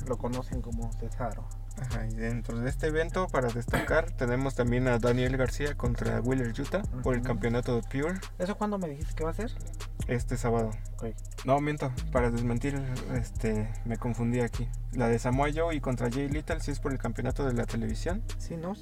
lo 0.07 0.17
conocen 0.17 0.61
como 0.61 0.91
Cesaro. 0.93 1.47
Ajá, 1.79 2.07
y 2.07 2.15
dentro 2.15 2.59
de 2.59 2.69
este 2.69 2.87
evento, 2.87 3.27
para 3.27 3.49
destacar, 3.49 4.11
tenemos 4.11 4.55
también 4.55 4.87
a 4.87 4.97
Daniel 4.99 5.37
García 5.37 5.75
contra 5.75 6.21
Wheeler 6.21 6.53
Utah 6.59 6.81
por 7.03 7.15
el 7.15 7.21
campeonato 7.21 7.75
de 7.75 7.83
Pure 7.83 8.19
¿Eso 8.39 8.57
cuándo 8.57 8.77
me 8.77 8.89
dijiste 8.89 9.13
que 9.15 9.23
va 9.23 9.31
a 9.31 9.33
ser? 9.33 9.51
este 10.07 10.37
sábado. 10.37 10.71
Ok. 10.93 11.07
No, 11.45 11.59
miento, 11.59 11.91
para 12.11 12.31
desmentir, 12.31 12.81
este, 13.13 13.69
me 13.85 13.97
confundí 13.97 14.39
aquí. 14.39 14.67
La 14.93 15.07
de 15.09 15.19
Samoa 15.19 15.49
Joe 15.53 15.75
y 15.75 15.81
contra 15.81 16.09
Jay 16.09 16.29
Little 16.29 16.59
sí 16.61 16.71
es 16.71 16.79
por 16.79 16.91
el 16.91 16.97
campeonato 16.97 17.45
de 17.45 17.53
la 17.53 17.65
televisión. 17.65 18.23
Sí, 18.37 18.57
¿no? 18.57 18.73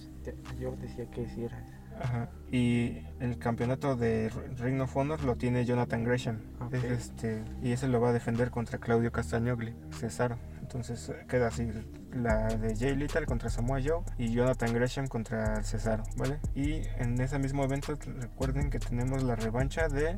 Yo 0.60 0.76
decía 0.76 1.10
que 1.10 1.28
sí 1.28 1.46
era. 1.46 1.58
Ajá. 2.00 2.30
Y 2.52 3.04
el 3.20 3.38
campeonato 3.40 3.96
de 3.96 4.30
Ring 4.58 4.82
of 4.82 4.96
Honor 4.96 5.24
lo 5.24 5.36
tiene 5.36 5.66
Jonathan 5.66 6.04
Gresham. 6.04 6.42
Ok. 6.60 6.74
Es 6.76 6.84
este, 6.84 7.44
y 7.62 7.72
ese 7.72 7.88
lo 7.88 8.02
va 8.02 8.10
a 8.10 8.14
defender 8.14 8.52
contra 8.52 8.80
Claudio 8.80 9.12
Castagnoli, 9.12 9.74
Cesaro. 9.92 10.38
Entonces 10.60 11.12
queda 11.28 11.48
así 11.48 11.72
la 12.16 12.48
de 12.48 12.76
Jay 12.76 12.96
Little 12.96 13.26
contra 13.26 13.50
Samoa 13.50 13.80
Joe 13.84 14.02
y 14.18 14.32
Jonathan 14.32 14.74
Gresham 14.74 15.08
contra 15.08 15.62
Cesaro, 15.64 16.04
¿vale? 16.16 16.40
Y 16.56 16.82
en 16.98 17.20
ese 17.22 17.38
mismo 17.40 17.64
evento 17.64 17.94
recuerden 18.20 18.70
que 18.70 18.80
tenemos 18.80 19.24
la 19.24 19.36
revancha 19.36 19.88
de 19.88 20.18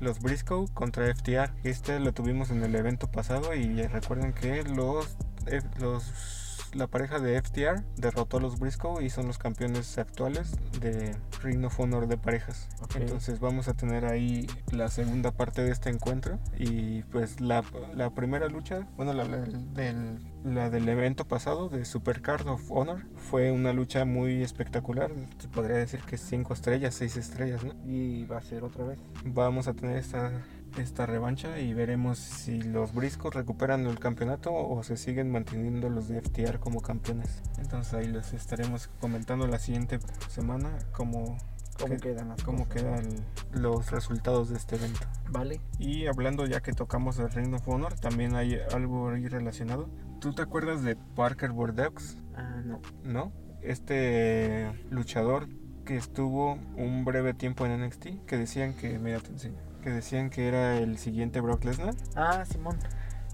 los 0.00 0.20
Briscoe 0.20 0.66
contra 0.74 1.06
FTR. 1.14 1.50
Este 1.62 2.00
lo 2.00 2.12
tuvimos 2.12 2.50
en 2.50 2.62
el 2.62 2.74
evento 2.74 3.10
pasado 3.10 3.54
y 3.54 3.82
recuerden 3.86 4.32
que 4.32 4.64
los, 4.64 5.16
eh, 5.46 5.60
los 5.78 6.43
la 6.74 6.86
pareja 6.86 7.18
de 7.18 7.40
FTR 7.40 7.82
derrotó 7.96 8.38
a 8.38 8.40
los 8.40 8.58
Briscoe 8.58 9.02
y 9.04 9.10
son 9.10 9.26
los 9.26 9.38
campeones 9.38 9.96
actuales 9.98 10.52
de 10.80 11.16
Ring 11.42 11.64
of 11.64 11.78
Honor 11.80 12.06
de 12.08 12.16
parejas. 12.16 12.68
Entonces 12.96 13.40
vamos 13.40 13.68
a 13.68 13.74
tener 13.74 14.04
ahí 14.06 14.46
la 14.72 14.88
segunda 14.88 15.30
parte 15.32 15.62
de 15.62 15.70
este 15.70 15.90
encuentro 15.90 16.38
y 16.58 17.02
pues 17.04 17.40
la, 17.40 17.62
la 17.94 18.10
primera 18.10 18.48
lucha, 18.48 18.86
bueno 18.96 19.12
la, 19.12 19.24
la- 19.24 19.38
del, 19.38 20.18
la 20.44 20.70
del 20.70 20.88
evento 20.88 21.26
pasado 21.26 21.68
de 21.68 21.84
Supercard 21.84 22.46
of 22.48 22.70
Honor 22.70 23.04
fue 23.16 23.50
una 23.52 23.72
lucha 23.72 24.04
muy 24.04 24.42
espectacular, 24.42 25.10
se 25.38 25.48
podría 25.48 25.76
decir 25.76 26.00
que 26.00 26.18
5 26.18 26.52
estrellas, 26.54 26.94
6 26.94 27.16
estrellas, 27.16 27.64
¿no? 27.64 27.74
Y 27.86 28.24
va 28.26 28.38
a 28.38 28.42
ser 28.42 28.64
otra 28.64 28.84
vez. 28.84 28.98
Vamos 29.24 29.68
a 29.68 29.74
tener 29.74 29.96
esta, 29.96 30.30
esta 30.76 31.06
revancha 31.06 31.58
y 31.60 31.72
veremos 31.74 32.18
si 32.18 32.60
los 32.62 32.94
Briscos 32.94 33.34
recuperan 33.34 33.86
el 33.86 33.98
campeonato 33.98 34.52
o 34.52 34.82
se 34.82 34.96
siguen 34.96 35.30
manteniendo 35.30 35.88
los 35.88 36.08
de 36.08 36.20
FTR 36.20 36.58
como 36.58 36.80
campeones. 36.80 37.42
Entonces 37.58 37.94
ahí 37.94 38.08
les 38.08 38.32
estaremos 38.32 38.88
comentando 39.00 39.46
la 39.46 39.58
siguiente 39.58 39.98
semana 40.28 40.78
cómo, 40.92 41.36
¿Cómo 41.78 41.96
quedan 41.96 42.28
las 42.28 42.42
cómo 42.42 42.66
cosas? 42.66 42.82
quedan 42.82 43.08
los 43.52 43.90
resultados 43.90 44.48
de 44.50 44.56
este 44.56 44.76
evento. 44.76 45.00
Vale. 45.30 45.60
Y 45.78 46.06
hablando 46.06 46.46
ya 46.46 46.60
que 46.60 46.72
tocamos 46.72 47.18
el 47.18 47.30
Ring 47.30 47.54
of 47.54 47.68
Honor, 47.68 47.94
también 47.94 48.34
hay 48.34 48.58
algo 48.72 49.10
ahí 49.10 49.26
relacionado. 49.26 49.88
¿Tú 50.20 50.32
te 50.34 50.42
acuerdas 50.42 50.82
de 50.82 50.96
Parker 50.96 51.50
Bordeaux? 51.50 52.16
Ah, 52.36 52.62
no. 52.64 52.80
¿No? 53.02 53.32
Este 53.62 54.70
luchador 54.90 55.48
que 55.84 55.96
estuvo 55.96 56.58
un 56.76 57.04
breve 57.04 57.34
tiempo 57.34 57.66
en 57.66 57.84
NXT, 57.84 58.24
que 58.26 58.36
decían 58.38 58.74
que, 58.74 58.98
mira, 58.98 59.20
te 59.20 59.30
enseño, 59.30 59.58
que 59.84 59.90
decían 59.90 60.30
que 60.30 60.48
era 60.48 60.78
el 60.78 60.98
siguiente 60.98 61.40
Brock 61.40 61.62
Lesnar, 61.64 61.94
Ah, 62.16 62.44
Simón. 62.50 62.78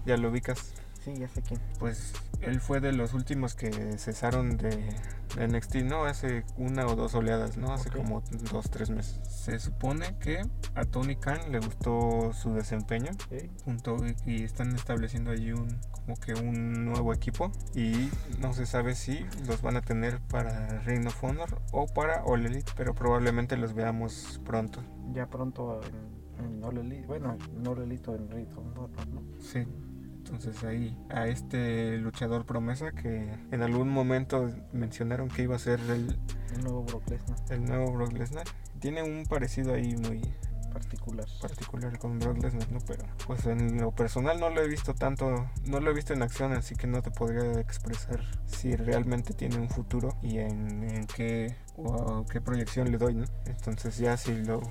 ya 0.05 0.17
lo 0.17 0.29
ubicas. 0.29 0.73
Sí, 1.03 1.15
ya 1.15 1.27
sé 1.27 1.41
quién. 1.41 1.59
Pues 1.79 2.13
él 2.41 2.59
fue 2.61 2.79
de 2.79 2.91
los 2.91 3.15
últimos 3.15 3.55
que 3.55 3.71
cesaron 3.97 4.55
de, 4.57 4.69
de 5.35 5.47
NXT, 5.47 5.77
¿no? 5.77 6.05
Hace 6.05 6.43
una 6.57 6.85
o 6.85 6.95
dos 6.95 7.15
oleadas, 7.15 7.57
¿no? 7.57 7.73
Hace 7.73 7.89
como 7.89 8.21
dos, 8.51 8.69
tres 8.69 8.91
meses. 8.91 9.19
Se 9.27 9.57
supone 9.57 10.15
que 10.19 10.43
a 10.75 10.85
Tony 10.85 11.15
Khan 11.15 11.51
le 11.51 11.57
gustó 11.59 12.33
su 12.33 12.53
desempeño 12.53 13.13
Sí. 13.31 13.49
junto 13.65 13.97
y 14.27 14.43
están 14.43 14.75
estableciendo 14.75 15.31
allí 15.31 15.53
un 15.53 15.79
como 15.91 16.15
que 16.17 16.33
un 16.35 16.85
nuevo 16.85 17.13
equipo 17.13 17.51
y 17.75 18.09
no 18.39 18.53
se 18.53 18.65
sabe 18.67 18.93
si 18.93 19.25
los 19.47 19.61
van 19.63 19.77
a 19.77 19.81
tener 19.81 20.19
para 20.19 20.79
Ring 20.81 21.07
of 21.07 21.23
Honor 21.23 21.61
o 21.71 21.87
para 21.87 22.23
All 22.25 22.45
Elite, 22.45 22.71
pero 22.77 22.93
probablemente 22.93 23.57
los 23.57 23.73
veamos 23.73 24.39
pronto. 24.45 24.83
Ya 25.13 25.25
pronto 25.27 25.79
en, 25.83 26.20
Elite. 26.77 27.07
Bueno, 27.07 27.37
en 27.55 27.67
All 27.67 27.79
Elite 27.79 28.09
o 28.09 28.15
en 28.15 28.23
of 28.23 28.57
Honor, 28.57 28.89
¿no? 29.13 29.21
Sí. 29.39 29.65
Entonces 30.17 30.63
ahí 30.63 30.97
a 31.09 31.27
este 31.27 31.97
luchador 31.97 32.45
promesa 32.45 32.91
que 32.91 33.27
en 33.51 33.61
algún 33.63 33.89
momento 33.89 34.49
mencionaron 34.71 35.27
que 35.29 35.43
iba 35.43 35.55
a 35.55 35.59
ser 35.59 35.79
el, 35.89 36.15
El 36.55 36.63
nuevo 36.63 36.83
Brock 36.83 37.09
Lesnar 37.09 37.37
el 37.49 37.65
nuevo 37.65 37.91
Brock 37.91 38.13
Lesnar. 38.13 38.45
Tiene 38.79 39.03
un 39.03 39.25
parecido 39.25 39.73
ahí 39.73 39.95
muy 39.97 40.21
particular. 40.71 41.25
particular 41.41 41.97
con 41.99 42.19
Brock 42.19 42.37
Lesnar, 42.41 42.71
¿no? 42.71 42.79
Pero 42.87 43.03
pues 43.27 43.45
en 43.45 43.79
lo 43.79 43.91
personal 43.91 44.39
no 44.39 44.49
lo 44.49 44.61
he 44.61 44.67
visto 44.67 44.93
tanto, 44.95 45.49
no 45.65 45.79
lo 45.79 45.91
he 45.91 45.93
visto 45.93 46.13
en 46.13 46.21
acción, 46.23 46.53
así 46.53 46.75
que 46.75 46.87
no 46.87 47.01
te 47.01 47.11
podría 47.11 47.59
expresar 47.59 48.21
si 48.45 48.75
realmente 48.75 49.33
tiene 49.33 49.57
un 49.57 49.69
futuro 49.69 50.17
y 50.21 50.39
en, 50.39 50.83
en 50.83 51.05
qué 51.07 51.55
o 51.77 52.25
qué 52.29 52.41
proyección 52.41 52.91
le 52.91 52.97
doy, 52.97 53.15
¿no? 53.15 53.25
Entonces 53.45 53.97
ya 53.97 54.17
si 54.17 54.35
lo 54.43 54.61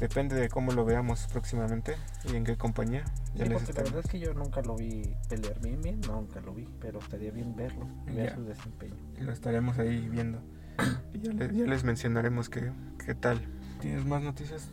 depende 0.00 0.34
de 0.36 0.48
cómo 0.48 0.72
lo 0.72 0.84
veamos 0.84 1.26
próximamente 1.32 1.96
y 2.30 2.36
en 2.36 2.44
qué 2.44 2.56
compañía. 2.56 3.04
Ya 3.34 3.44
Sí, 3.44 3.50
les 3.50 3.58
porque 3.62 3.72
la 3.74 3.82
verdad 3.84 4.00
es 4.04 4.10
que 4.10 4.18
yo 4.18 4.34
nunca 4.34 4.60
lo 4.62 4.76
vi 4.76 5.14
pelear 5.28 5.60
bien, 5.60 5.80
bien, 5.82 6.00
nunca 6.02 6.40
lo 6.40 6.52
vi, 6.54 6.68
pero 6.80 6.98
estaría 6.98 7.30
bien 7.30 7.54
verlo 7.56 7.86
ver 8.06 8.26
Ya. 8.30 8.34
su 8.34 8.44
desempeño. 8.44 8.96
lo 9.20 9.32
estaremos 9.32 9.78
ahí 9.78 10.08
viendo. 10.08 10.40
Y 11.12 11.20
ya, 11.20 11.32
le- 11.32 11.54
ya 11.54 11.64
les 11.64 11.82
mencionaremos 11.84 12.48
qué, 12.50 12.70
qué 13.04 13.14
tal. 13.14 13.40
¿Tienes 13.80 14.04
más 14.04 14.22
noticias? 14.22 14.70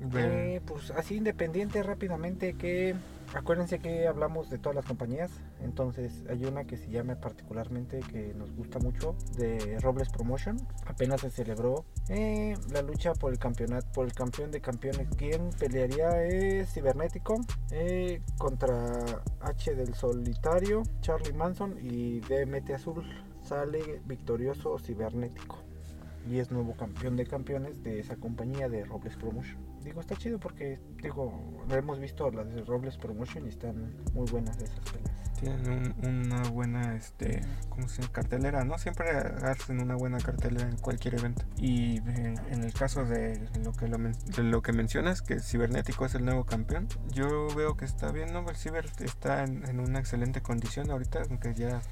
Ve- 0.00 0.56
Eh, 0.56 0.60
pues 0.66 0.90
así 0.90 1.16
independiente 1.16 1.82
rápidamente 1.82 2.54
que 2.54 2.94
acuérdense 3.34 3.78
que 3.78 4.06
hablamos 4.08 4.50
de 4.50 4.58
todas 4.58 4.74
las 4.76 4.84
compañías, 4.84 5.30
entonces 5.62 6.22
hay 6.28 6.44
una 6.44 6.64
que 6.64 6.76
se 6.76 6.88
llama 6.90 7.14
particularmente 7.16 8.00
que 8.00 8.34
nos 8.34 8.50
gusta 8.54 8.78
mucho 8.78 9.16
de 9.36 9.78
Robles 9.80 10.08
Promotion. 10.08 10.56
Apenas 10.86 11.20
se 11.20 11.30
celebró 11.30 11.84
eh, 12.08 12.56
la 12.72 12.82
lucha 12.82 13.12
por 13.14 13.32
el 13.32 13.38
campeonato, 13.38 13.86
por 13.92 14.06
el 14.06 14.12
campeón 14.12 14.50
de 14.50 14.60
campeones. 14.60 15.08
Quien 15.16 15.50
pelearía 15.58 16.22
es 16.24 16.72
Cibernético 16.72 17.40
eh, 17.70 18.20
contra 18.38 19.22
H 19.40 19.74
del 19.74 19.94
Solitario, 19.94 20.82
Charlie 21.00 21.32
Manson 21.32 21.76
y 21.80 22.20
DMT 22.20 22.70
Azul. 22.74 23.04
Sale 23.42 24.00
victorioso 24.06 24.78
Cibernético 24.78 25.58
y 26.28 26.38
es 26.38 26.50
nuevo 26.50 26.74
campeón 26.76 27.16
de 27.16 27.26
campeones 27.26 27.82
de 27.82 28.00
esa 28.00 28.16
compañía 28.16 28.68
de 28.68 28.84
Robles 28.84 29.16
Promotion. 29.16 29.58
Digo, 29.82 30.00
está 30.00 30.16
chido 30.16 30.38
porque, 30.40 30.80
digo, 31.02 31.32
hemos 31.70 32.00
visto 32.00 32.30
las 32.30 32.52
de 32.54 32.62
Robles 32.64 32.96
Promotion 32.96 33.44
y 33.46 33.50
están 33.50 33.94
muy 34.14 34.30
buenas 34.30 34.56
esas 34.58 34.80
peleas. 34.80 35.10
Tienen 35.38 35.94
un- 36.02 36.06
una 36.06 36.42
buena, 36.48 36.94
este. 36.96 37.42
Cartelera, 38.12 38.64
¿no? 38.64 38.78
Siempre 38.78 39.10
hacen 39.10 39.80
una 39.82 39.94
buena 39.96 40.18
cartelera 40.18 40.68
en 40.68 40.76
cualquier 40.76 41.16
evento. 41.16 41.44
Y 41.58 41.98
eh, 41.98 42.34
en 42.50 42.62
el 42.64 42.72
caso 42.72 43.04
de 43.04 43.38
lo 43.62 43.72
que 43.72 43.88
lo, 43.88 43.98
lo 44.42 44.62
que 44.62 44.72
mencionas, 44.72 45.20
que 45.22 45.40
Cibernético 45.40 46.06
es 46.06 46.14
el 46.14 46.24
nuevo 46.24 46.44
campeón, 46.44 46.86
yo 47.12 47.48
veo 47.54 47.76
que 47.76 47.84
está 47.84 48.10
bien, 48.12 48.32
¿no? 48.32 48.48
El 48.48 48.56
Ciber 48.56 48.86
está 49.00 49.42
en, 49.44 49.68
en 49.68 49.80
una 49.80 49.98
excelente 49.98 50.40
condición 50.40 50.90
ahorita, 50.90 51.22
aunque 51.28 51.52
ya, 51.54 51.82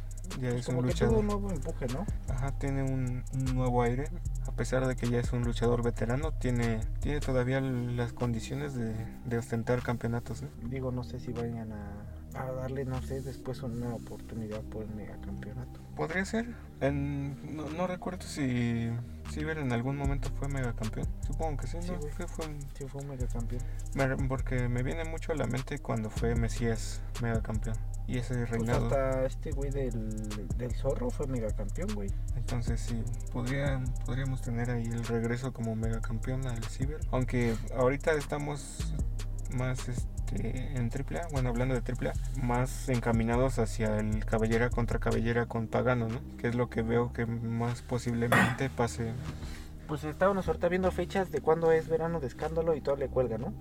ya 0.41 0.51
Pues 0.51 0.55
es 0.61 0.69
un 0.69 0.75
que 0.77 0.81
tuvo 0.81 0.83
luchador. 0.83 1.19
un 1.19 1.27
nuevo 1.27 1.51
empuje, 1.51 1.87
¿no? 1.89 2.07
Ajá, 2.29 2.53
tiene 2.59 2.83
un, 2.83 3.23
un 3.35 3.55
nuevo 3.55 3.83
aire. 3.83 4.09
A 4.47 4.53
pesar 4.53 4.87
de 4.87 4.97
que 4.97 5.09
ya 5.09 5.19
es 5.21 5.33
un 5.33 5.45
luchador 5.45 5.83
veterano, 5.83 6.33
tiene, 6.33 6.81
tiene 7.01 7.21
todavía 7.21 7.61
las 7.61 8.13
condiciones 8.13 8.75
de, 8.75 8.95
de 9.25 9.39
ostentar 9.39 9.83
campeonatos, 9.83 10.43
¿no? 10.43 10.49
Digo, 10.69 10.91
no 10.93 11.05
sé 11.05 11.21
si 11.21 11.33
vayan 11.33 11.73
a, 11.73 12.05
a 12.35 12.51
darle, 12.53 12.85
no 12.85 13.01
sé, 13.03 13.21
después 13.23 13.63
una 13.63 13.95
oportunidad 13.95 14.61
por 14.63 14.83
el 14.85 14.91
megacampeonato. 14.95 15.81
Podría 15.97 16.25
ser. 16.25 16.47
En- 16.81 17.55
no, 17.57 17.69
no 17.71 17.87
recuerdo 17.87 18.23
si 18.27 18.91
Ciber 19.31 19.59
en 19.59 19.73
algún 19.73 19.97
momento 19.97 20.31
fue 20.39 20.49
megacampeón. 20.49 21.07
Supongo 21.27 21.59
que 21.59 21.67
sí, 21.67 21.77
Sí, 21.81 21.93
¿no? 21.93 21.99
güey. 21.99 22.13
Fue- 22.13 22.27
fue 22.27 22.47
un- 22.47 22.61
Sí, 22.77 22.85
fue 22.89 23.03
un 23.03 23.09
megacampeón. 23.09 23.63
me- 23.95 24.17
porque 24.29 24.69
me 24.69 24.83
viene 24.83 25.05
mucho 25.05 25.33
a 25.33 25.35
la 25.37 25.47
mente 25.47 25.79
cuando 25.79 26.11
fue 26.11 26.35
Mesías 26.35 27.01
megacampeón. 27.23 27.77
Y 28.07 28.19
ese 28.19 28.35
Pues 28.35 28.51
reinado. 28.51 28.87
hasta 28.87 29.25
este 29.27 29.53
güey 29.53 29.71
del, 29.71 30.29
del 30.59 30.73
zorro 30.75 31.09
fue 31.11 31.27
megacampeón, 31.29 31.95
güey. 31.95 32.11
Entonces 32.37 32.81
sí, 32.81 33.03
podría, 33.33 33.83
podríamos 34.05 34.43
tener 34.43 34.71
ahí 34.71 34.85
el 34.85 35.05
regreso 35.05 35.53
como 35.53 35.75
megacampeón 35.77 36.47
al 36.47 36.63
Ciber. 36.65 36.99
Aunque 37.13 37.55
ahorita 37.77 38.13
estamos 38.13 38.93
más 39.55 39.89
este, 39.89 40.77
en 40.77 40.91
AAA, 40.91 41.29
bueno 41.31 41.51
hablando 41.51 41.75
de 41.79 41.81
AAA, 41.81 42.13
más 42.43 42.89
encaminados 42.89 43.59
hacia 43.59 43.99
el 43.99 44.25
cabellera 44.25 44.71
contra 44.71 44.99
cabellera 44.99 45.47
con 45.47 45.69
Pagano, 45.69 46.09
¿no? 46.09 46.21
Que 46.39 46.49
es 46.49 46.55
lo 46.55 46.69
que 46.71 46.83
veo 46.83 47.13
que 47.13 47.27
más 47.27 47.83
posiblemente 47.83 48.69
pase 48.71 49.13
Pues 49.89 50.05
estábamos 50.05 50.47
ahorita 50.49 50.69
viendo 50.69 50.91
fechas 50.91 51.31
de 51.31 51.41
cuándo 51.41 51.71
es 51.73 51.89
verano 51.89 52.19
de 52.21 52.27
escándalo 52.27 52.75
y 52.75 52.81
todo 52.81 52.97
le 52.97 53.09
cuelga, 53.09 53.37
¿no? 53.39 53.53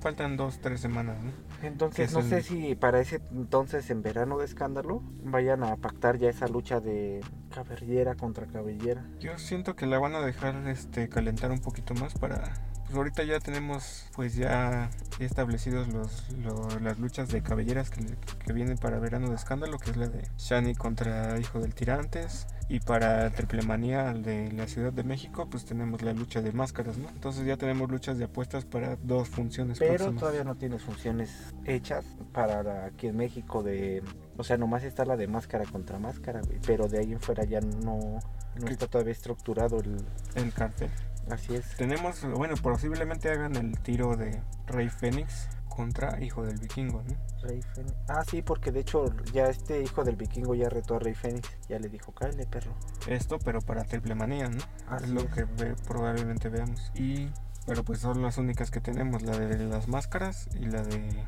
Faltan 0.00 0.36
dos, 0.36 0.58
tres 0.60 0.80
semanas, 0.80 1.16
¿no? 1.22 1.30
Entonces 1.62 2.06
es 2.08 2.12
no 2.12 2.20
el- 2.20 2.28
sé 2.28 2.42
si 2.42 2.74
para 2.74 3.00
ese 3.00 3.20
entonces 3.32 3.88
en 3.90 4.02
verano 4.02 4.38
de 4.38 4.44
escándalo 4.46 5.02
vayan 5.22 5.62
a 5.62 5.76
pactar 5.76 6.18
ya 6.18 6.28
esa 6.28 6.48
lucha 6.48 6.80
de 6.80 7.20
cabellera 7.54 8.14
contra 8.16 8.46
cabellera. 8.46 9.04
Yo 9.20 9.38
siento 9.38 9.76
que 9.76 9.86
la 9.86 9.98
van 9.98 10.14
a 10.16 10.20
dejar 10.20 10.56
este 10.68 11.08
calentar 11.08 11.50
un 11.52 11.60
poquito 11.60 11.94
más 11.94 12.14
para 12.14 12.52
pues 12.86 12.96
ahorita 12.96 13.24
ya 13.24 13.40
tenemos 13.40 14.06
pues 14.14 14.36
ya 14.36 14.90
establecidos 15.18 15.88
los, 15.88 16.30
lo- 16.38 16.78
las 16.80 16.98
luchas 17.00 17.28
de 17.28 17.42
cabelleras 17.42 17.90
que, 17.90 18.04
que 18.44 18.52
vienen 18.52 18.78
para 18.78 18.98
verano 19.00 19.28
de 19.28 19.34
escándalo, 19.34 19.78
que 19.78 19.90
es 19.90 19.96
la 19.96 20.08
de 20.08 20.22
Shani 20.38 20.74
contra 20.74 21.38
Hijo 21.40 21.58
del 21.60 21.74
Tirantes 21.74 22.46
y 22.68 22.80
para 22.80 23.30
Triple 23.30 23.62
Manía 23.62 24.12
de 24.12 24.50
la 24.52 24.66
Ciudad 24.66 24.92
de 24.92 25.04
México 25.04 25.48
pues 25.48 25.64
tenemos 25.64 26.02
la 26.02 26.12
lucha 26.12 26.42
de 26.42 26.52
máscaras, 26.52 26.98
¿no? 26.98 27.08
Entonces 27.08 27.46
ya 27.46 27.56
tenemos 27.56 27.90
luchas 27.90 28.18
de 28.18 28.24
apuestas 28.24 28.64
para 28.64 28.96
dos 28.96 29.28
funciones 29.28 29.78
Pero 29.78 29.94
próximas. 29.94 30.20
todavía 30.20 30.44
no 30.44 30.56
tiene 30.56 30.78
funciones 30.78 31.54
hechas 31.64 32.04
para 32.32 32.86
aquí 32.86 33.06
en 33.06 33.16
México 33.16 33.62
de... 33.62 34.02
O 34.36 34.44
sea, 34.44 34.56
nomás 34.56 34.82
está 34.82 35.04
la 35.04 35.16
de 35.16 35.28
máscara 35.28 35.64
contra 35.64 35.98
máscara, 35.98 36.40
güey. 36.40 36.58
Pero 36.66 36.88
de 36.88 36.98
ahí 36.98 37.12
en 37.12 37.20
fuera 37.20 37.44
ya 37.44 37.60
no, 37.60 38.18
no 38.60 38.66
está 38.68 38.86
todavía 38.88 39.12
estructurado 39.12 39.78
el... 39.78 39.96
el 40.34 40.52
cartel. 40.52 40.90
Así 41.30 41.54
es. 41.54 41.76
Tenemos, 41.76 42.24
bueno, 42.36 42.54
posiblemente 42.56 43.30
hagan 43.30 43.56
el 43.56 43.78
tiro 43.80 44.16
de 44.16 44.40
Rey 44.66 44.88
Fénix 44.88 45.48
contra 45.76 46.22
Hijo 46.24 46.42
del 46.44 46.58
Vikingo, 46.58 47.02
¿no? 47.02 47.14
Rey 47.46 47.60
Fénix. 47.74 47.94
Ah, 48.08 48.24
sí, 48.28 48.42
porque 48.42 48.72
de 48.72 48.80
hecho 48.80 49.04
ya 49.32 49.46
este 49.46 49.82
hijo 49.82 50.02
del 50.04 50.16
vikingo 50.16 50.54
ya 50.54 50.68
retó 50.68 50.96
a 50.96 50.98
Rey 50.98 51.14
Fénix. 51.14 51.48
Ya 51.68 51.78
le 51.78 51.88
dijo, 51.88 52.12
cállate, 52.12 52.46
perro. 52.46 52.72
Esto, 53.06 53.38
pero 53.38 53.60
para 53.60 53.84
Triple 53.84 54.14
Manía, 54.14 54.48
¿no? 54.48 54.58
Así 54.88 55.04
es 55.04 55.10
lo 55.10 55.20
es. 55.20 55.26
que 55.34 55.44
ve- 55.44 55.76
probablemente 55.86 56.48
veamos. 56.48 56.90
Y, 56.94 57.28
pero 57.66 57.84
pues 57.84 58.00
son 58.00 58.22
las 58.22 58.38
únicas 58.38 58.70
que 58.70 58.80
tenemos, 58.80 59.22
la 59.22 59.38
de 59.38 59.58
las 59.66 59.86
máscaras 59.86 60.48
y 60.58 60.64
la 60.66 60.82
de 60.82 61.22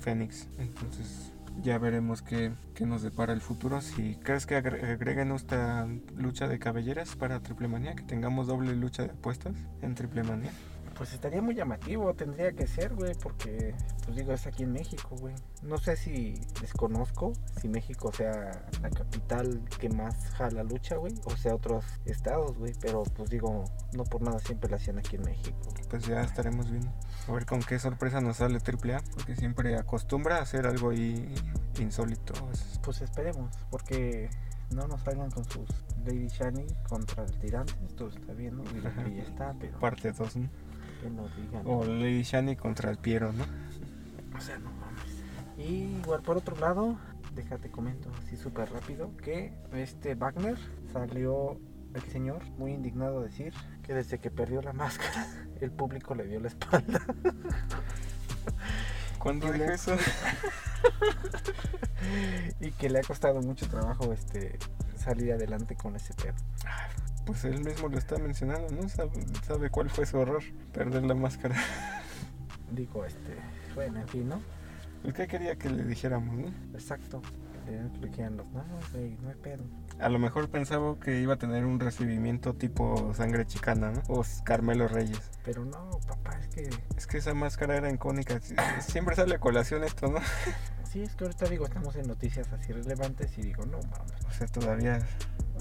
Fénix. 0.00 0.48
Entonces 0.58 1.32
ya 1.62 1.78
veremos 1.78 2.20
qué, 2.20 2.52
qué 2.74 2.84
nos 2.84 3.02
depara 3.02 3.32
el 3.32 3.40
futuro. 3.40 3.80
Si 3.80 4.16
crees 4.16 4.44
que 4.46 4.56
agre- 4.62 4.82
agreguen 4.92 5.30
esta 5.32 5.86
lucha 6.16 6.46
de 6.48 6.58
cabelleras 6.58 7.16
para 7.16 7.40
Triple 7.40 7.68
Manía, 7.68 7.94
que 7.94 8.02
tengamos 8.02 8.46
doble 8.48 8.74
lucha 8.76 9.04
de 9.04 9.10
apuestas 9.10 9.54
en 9.82 9.94
Triple 9.94 10.24
Manía. 10.24 10.50
Pues 10.96 11.12
estaría 11.12 11.42
muy 11.42 11.54
llamativo, 11.54 12.14
tendría 12.14 12.52
que 12.52 12.66
ser, 12.66 12.94
güey, 12.94 13.14
porque, 13.22 13.74
pues 14.04 14.16
digo, 14.16 14.32
es 14.32 14.46
aquí 14.46 14.62
en 14.62 14.72
México, 14.72 15.16
güey. 15.20 15.34
No 15.62 15.76
sé 15.78 15.96
si 15.96 16.34
desconozco 16.60 17.32
si 17.60 17.68
México 17.68 18.12
sea 18.12 18.64
la 18.80 18.90
capital 18.90 19.62
que 19.80 19.88
más 19.88 20.14
jala 20.36 20.62
lucha, 20.62 20.96
güey, 20.96 21.14
o 21.24 21.36
sea 21.36 21.54
otros 21.54 21.84
estados, 22.04 22.56
güey, 22.58 22.72
pero 22.80 23.02
pues 23.02 23.30
digo, 23.30 23.64
no 23.92 24.04
por 24.04 24.22
nada 24.22 24.38
siempre 24.38 24.70
la 24.70 24.76
hacían 24.76 24.98
aquí 24.98 25.16
en 25.16 25.22
México. 25.22 25.58
Pues 25.90 26.06
ya 26.06 26.20
estaremos 26.22 26.70
viendo. 26.70 26.92
A 27.28 27.32
ver 27.32 27.46
con 27.46 27.60
qué 27.60 27.78
sorpresa 27.78 28.20
nos 28.20 28.36
sale 28.38 28.60
Triple 28.60 28.94
A, 28.96 29.02
porque 29.14 29.34
siempre 29.36 29.76
acostumbra 29.76 30.36
a 30.38 30.42
hacer 30.42 30.66
algo 30.66 30.90
ahí 30.90 31.34
insólito. 31.80 32.34
Es- 32.52 32.78
Pues 32.82 33.00
esperemos, 33.00 33.54
porque 33.70 34.28
no 34.70 34.86
nos 34.88 35.00
salgan 35.02 35.30
con 35.30 35.44
sus 35.44 35.68
Lady 36.04 36.28
Shani 36.28 36.66
contra 36.88 37.24
el 37.24 37.38
tirante, 37.38 37.72
esto 37.86 38.08
está 38.08 38.32
bien, 38.34 38.56
¿no? 38.56 38.64
Que 38.64 38.80
ya 38.82 39.22
está, 39.22 39.54
pero 39.58 39.78
Parte 39.78 40.12
2, 40.12 40.36
¿no? 40.36 40.48
Que 41.10 41.42
digan. 41.42 41.62
O 41.66 41.84
Lady 41.84 42.22
Shani 42.22 42.56
contra 42.56 42.90
el 42.90 42.98
Piero, 42.98 43.32
¿no? 43.32 43.44
O 44.36 44.40
sea, 44.40 44.58
no 44.58 44.70
mames. 44.72 45.22
Y 45.58 45.98
igual 46.00 46.22
por 46.22 46.36
otro 46.36 46.56
lado, 46.56 46.98
déjate 47.34 47.70
comento 47.70 48.10
así 48.22 48.36
súper 48.36 48.70
rápido 48.72 49.16
que 49.18 49.52
este 49.72 50.14
Wagner 50.14 50.56
salió 50.92 51.58
el 51.94 52.02
señor 52.10 52.42
muy 52.58 52.72
indignado 52.72 53.20
a 53.20 53.24
decir 53.24 53.52
que 53.82 53.94
desde 53.94 54.18
que 54.18 54.30
perdió 54.30 54.60
la 54.62 54.72
máscara 54.72 55.26
el 55.60 55.70
público 55.70 56.14
le 56.14 56.26
dio 56.26 56.40
la 56.40 56.48
espalda. 56.48 57.00
¿Cuándo 59.18 59.50
dijo 59.52 59.64
le- 59.66 59.74
eso? 59.74 59.96
y 62.60 62.70
que 62.72 62.90
le 62.90 62.98
ha 62.98 63.02
costado 63.02 63.40
mucho 63.40 63.66
trabajo 63.68 64.12
este 64.12 64.58
salir 64.96 65.32
adelante 65.32 65.76
con 65.76 65.96
ese 65.96 66.12
pedo. 66.14 66.34
Pues 67.26 67.44
él 67.44 67.64
mismo 67.64 67.88
lo 67.88 67.98
está 67.98 68.18
mencionando, 68.18 68.68
¿no? 68.70 68.88
Sabe, 68.88 69.10
sabe 69.46 69.70
cuál 69.70 69.88
fue 69.90 70.04
su 70.06 70.18
horror, 70.18 70.42
perder 70.72 71.04
la 71.04 71.14
máscara. 71.14 71.56
Digo, 72.72 73.04
este, 73.04 73.36
bueno, 73.74 74.00
en 74.00 74.08
fin, 74.08 74.28
¿no? 74.28 74.40
Pues 75.02 75.14
qué 75.14 75.26
quería 75.26 75.56
que 75.56 75.68
le 75.70 75.84
dijéramos, 75.84 76.34
¿no? 76.36 76.48
Exacto. 76.74 77.22
Le 77.66 77.82
le 77.98 78.10
quedan 78.10 78.36
los 78.36 78.46
no, 78.52 78.62
güey, 78.92 79.16
no 79.22 79.30
hay 79.30 79.36
pedo. 79.36 79.64
A 79.98 80.10
lo 80.10 80.18
mejor 80.18 80.50
pensaba 80.50 80.98
que 81.00 81.20
iba 81.22 81.34
a 81.34 81.36
tener 81.38 81.64
un 81.64 81.80
recibimiento 81.80 82.52
tipo 82.52 83.14
sangre 83.14 83.46
chicana, 83.46 83.90
¿no? 83.90 84.02
O 84.08 84.22
Carmelo 84.44 84.86
Reyes. 84.86 85.30
Pero 85.44 85.64
no, 85.64 85.98
papá, 86.06 86.38
es 86.40 86.48
que 86.48 86.68
Es 86.98 87.06
que 87.06 87.18
esa 87.18 87.32
máscara 87.32 87.76
era 87.76 87.90
icónica. 87.90 88.34
Sie- 88.40 88.56
Siempre 88.82 89.16
sale 89.16 89.36
a 89.36 89.38
colación 89.38 89.82
esto, 89.82 90.08
¿no? 90.08 90.18
sí, 90.90 91.02
es 91.02 91.14
que 91.16 91.24
ahorita 91.24 91.46
digo, 91.46 91.64
estamos 91.64 91.96
en 91.96 92.06
noticias 92.06 92.52
así 92.52 92.72
relevantes 92.72 93.38
y 93.38 93.42
digo, 93.42 93.64
no 93.64 93.78
mames. 93.78 94.24
O 94.28 94.32
sea, 94.32 94.46
todavía. 94.46 94.98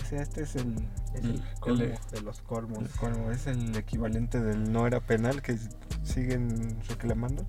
O 0.04 0.06
sea, 0.06 0.22
este 0.22 0.44
es 0.44 0.56
el. 0.56 0.76
Es 1.13 1.24
el- 1.24 1.32
el 1.36 1.44
colmo 1.60 1.84
el- 1.84 1.98
de 2.12 2.22
los 2.22 2.42
colmo, 2.42 3.32
es 3.32 3.48
el 3.48 3.76
equivalente 3.76 4.39
del 4.42 4.72
no 4.72 4.86
era 4.86 5.00
penal 5.00 5.42
que 5.42 5.58
siguen 6.04 6.78
reclamando. 6.89 7.46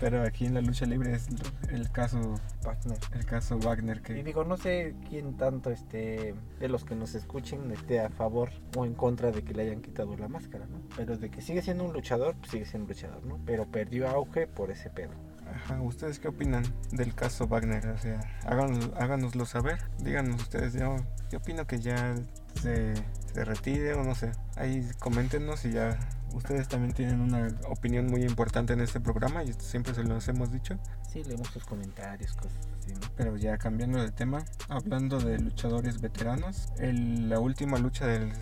Pero 0.00 0.22
aquí 0.22 0.46
en 0.46 0.54
la 0.54 0.60
lucha 0.60 0.84
libre 0.84 1.14
es 1.14 1.28
el 1.70 1.90
caso, 1.92 2.34
Wagner. 2.64 2.98
el 3.12 3.24
caso 3.24 3.56
Wagner 3.60 3.98
Y 3.98 4.00
que 4.02 4.22
digo, 4.24 4.42
no 4.42 4.56
sé 4.56 4.96
quién 5.08 5.36
tanto 5.36 5.70
este 5.70 6.34
de 6.58 6.68
los 6.68 6.84
que 6.84 6.96
nos 6.96 7.14
escuchen 7.14 7.70
esté 7.70 8.00
a 8.00 8.08
favor 8.10 8.50
o 8.76 8.84
en 8.84 8.94
contra 8.94 9.30
de 9.30 9.44
que 9.44 9.54
le 9.54 9.62
hayan 9.62 9.80
quitado 9.80 10.16
la 10.16 10.26
máscara, 10.26 10.66
¿no? 10.66 10.80
Pero 10.96 11.16
de 11.16 11.30
que 11.30 11.40
sigue 11.40 11.62
siendo 11.62 11.84
un 11.84 11.92
luchador, 11.92 12.34
pues 12.36 12.50
sigue 12.50 12.64
siendo 12.66 12.86
un 12.86 12.94
luchador, 12.94 13.24
¿no? 13.24 13.38
Pero 13.46 13.66
perdió 13.66 14.08
auge 14.08 14.48
por 14.48 14.72
ese 14.72 14.90
pedo. 14.90 15.12
Ajá, 15.54 15.80
¿ustedes 15.82 16.18
qué 16.18 16.28
opinan 16.28 16.64
del 16.92 17.14
caso 17.14 17.46
Wagner? 17.46 17.86
O 17.88 17.98
sea, 17.98 18.20
háganos, 18.46 18.90
háganoslo 18.98 19.44
saber. 19.46 19.78
Díganos 19.98 20.40
ustedes, 20.42 20.72
yo, 20.74 20.96
yo 21.30 21.38
opino 21.38 21.66
que 21.66 21.78
ya 21.80 22.14
se, 22.60 22.94
se 23.32 23.44
retire 23.44 23.94
o 23.94 24.02
no 24.04 24.14
sé. 24.14 24.32
Ahí 24.56 24.88
coméntenos 24.98 25.64
y 25.64 25.72
ya 25.72 25.98
ustedes 26.34 26.68
también 26.68 26.94
tienen 26.94 27.20
una 27.20 27.48
opinión 27.68 28.06
muy 28.06 28.22
importante 28.24 28.72
en 28.72 28.80
este 28.80 28.98
programa 29.00 29.44
y 29.44 29.52
siempre 29.54 29.94
se 29.94 30.02
los 30.04 30.26
hemos 30.28 30.50
dicho. 30.50 30.78
Sí, 31.12 31.22
leemos 31.24 31.48
sus 31.48 31.64
comentarios, 31.64 32.32
cosas 32.34 32.58
así, 32.80 32.94
¿no? 32.94 33.00
Pero 33.16 33.36
ya 33.36 33.58
cambiando 33.58 34.02
de 34.02 34.10
tema, 34.10 34.42
hablando 34.70 35.18
de 35.18 35.38
luchadores 35.38 36.00
veteranos, 36.00 36.68
el- 36.78 37.28
la 37.28 37.38
última 37.40 37.78
lucha 37.78 38.06
del, 38.06 38.32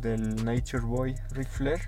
del 0.00 0.44
Nature 0.44 0.84
Boy 0.84 1.14
Ric 1.32 1.48
Flair 1.48 1.80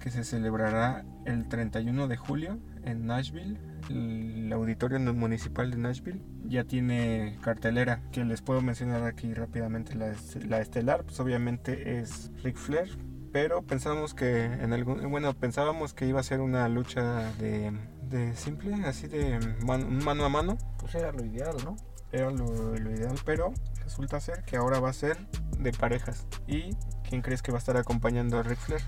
que 0.00 0.10
se 0.10 0.24
celebrará 0.24 1.04
el 1.26 1.46
31 1.48 2.08
de 2.08 2.16
julio 2.16 2.58
en 2.84 3.06
Nashville. 3.06 3.58
El 3.88 4.52
auditorio 4.52 4.98
municipal 5.00 5.70
de 5.70 5.76
Nashville 5.78 6.20
ya 6.44 6.64
tiene 6.64 7.38
cartelera 7.42 8.02
que 8.12 8.24
les 8.24 8.42
puedo 8.42 8.60
mencionar 8.60 9.04
aquí 9.04 9.34
rápidamente. 9.34 9.94
La, 9.94 10.14
la 10.46 10.60
estelar, 10.60 11.04
pues 11.04 11.18
obviamente 11.20 11.98
es 11.98 12.30
Ric 12.42 12.56
Flair, 12.56 12.96
pero 13.32 13.62
pensamos 13.62 14.14
que 14.14 14.44
en 14.44 14.72
algún, 14.72 15.10
bueno, 15.10 15.32
pensábamos 15.34 15.94
que 15.94 16.06
iba 16.06 16.20
a 16.20 16.22
ser 16.24 16.40
una 16.40 16.68
lucha 16.68 17.32
de, 17.38 17.72
de 18.08 18.34
simple, 18.36 18.74
así 18.84 19.08
de 19.08 19.38
man- 19.64 20.02
mano 20.04 20.24
a 20.24 20.28
mano. 20.28 20.56
Pues 20.78 20.94
era 20.94 21.12
lo 21.12 21.24
ideal, 21.24 21.56
¿no? 21.64 21.76
Era 22.12 22.30
lo, 22.30 22.76
lo 22.76 22.90
ideal, 22.90 23.14
pero 23.24 23.52
resulta 23.84 24.20
ser 24.20 24.42
que 24.42 24.56
ahora 24.56 24.80
va 24.80 24.90
a 24.90 24.92
ser 24.92 25.16
de 25.58 25.72
parejas. 25.72 26.26
¿Y 26.48 26.76
quién 27.08 27.22
crees 27.22 27.40
que 27.42 27.52
va 27.52 27.58
a 27.58 27.60
estar 27.60 27.76
acompañando 27.76 28.38
a 28.38 28.42
Ric 28.42 28.58
Flair? 28.58 28.82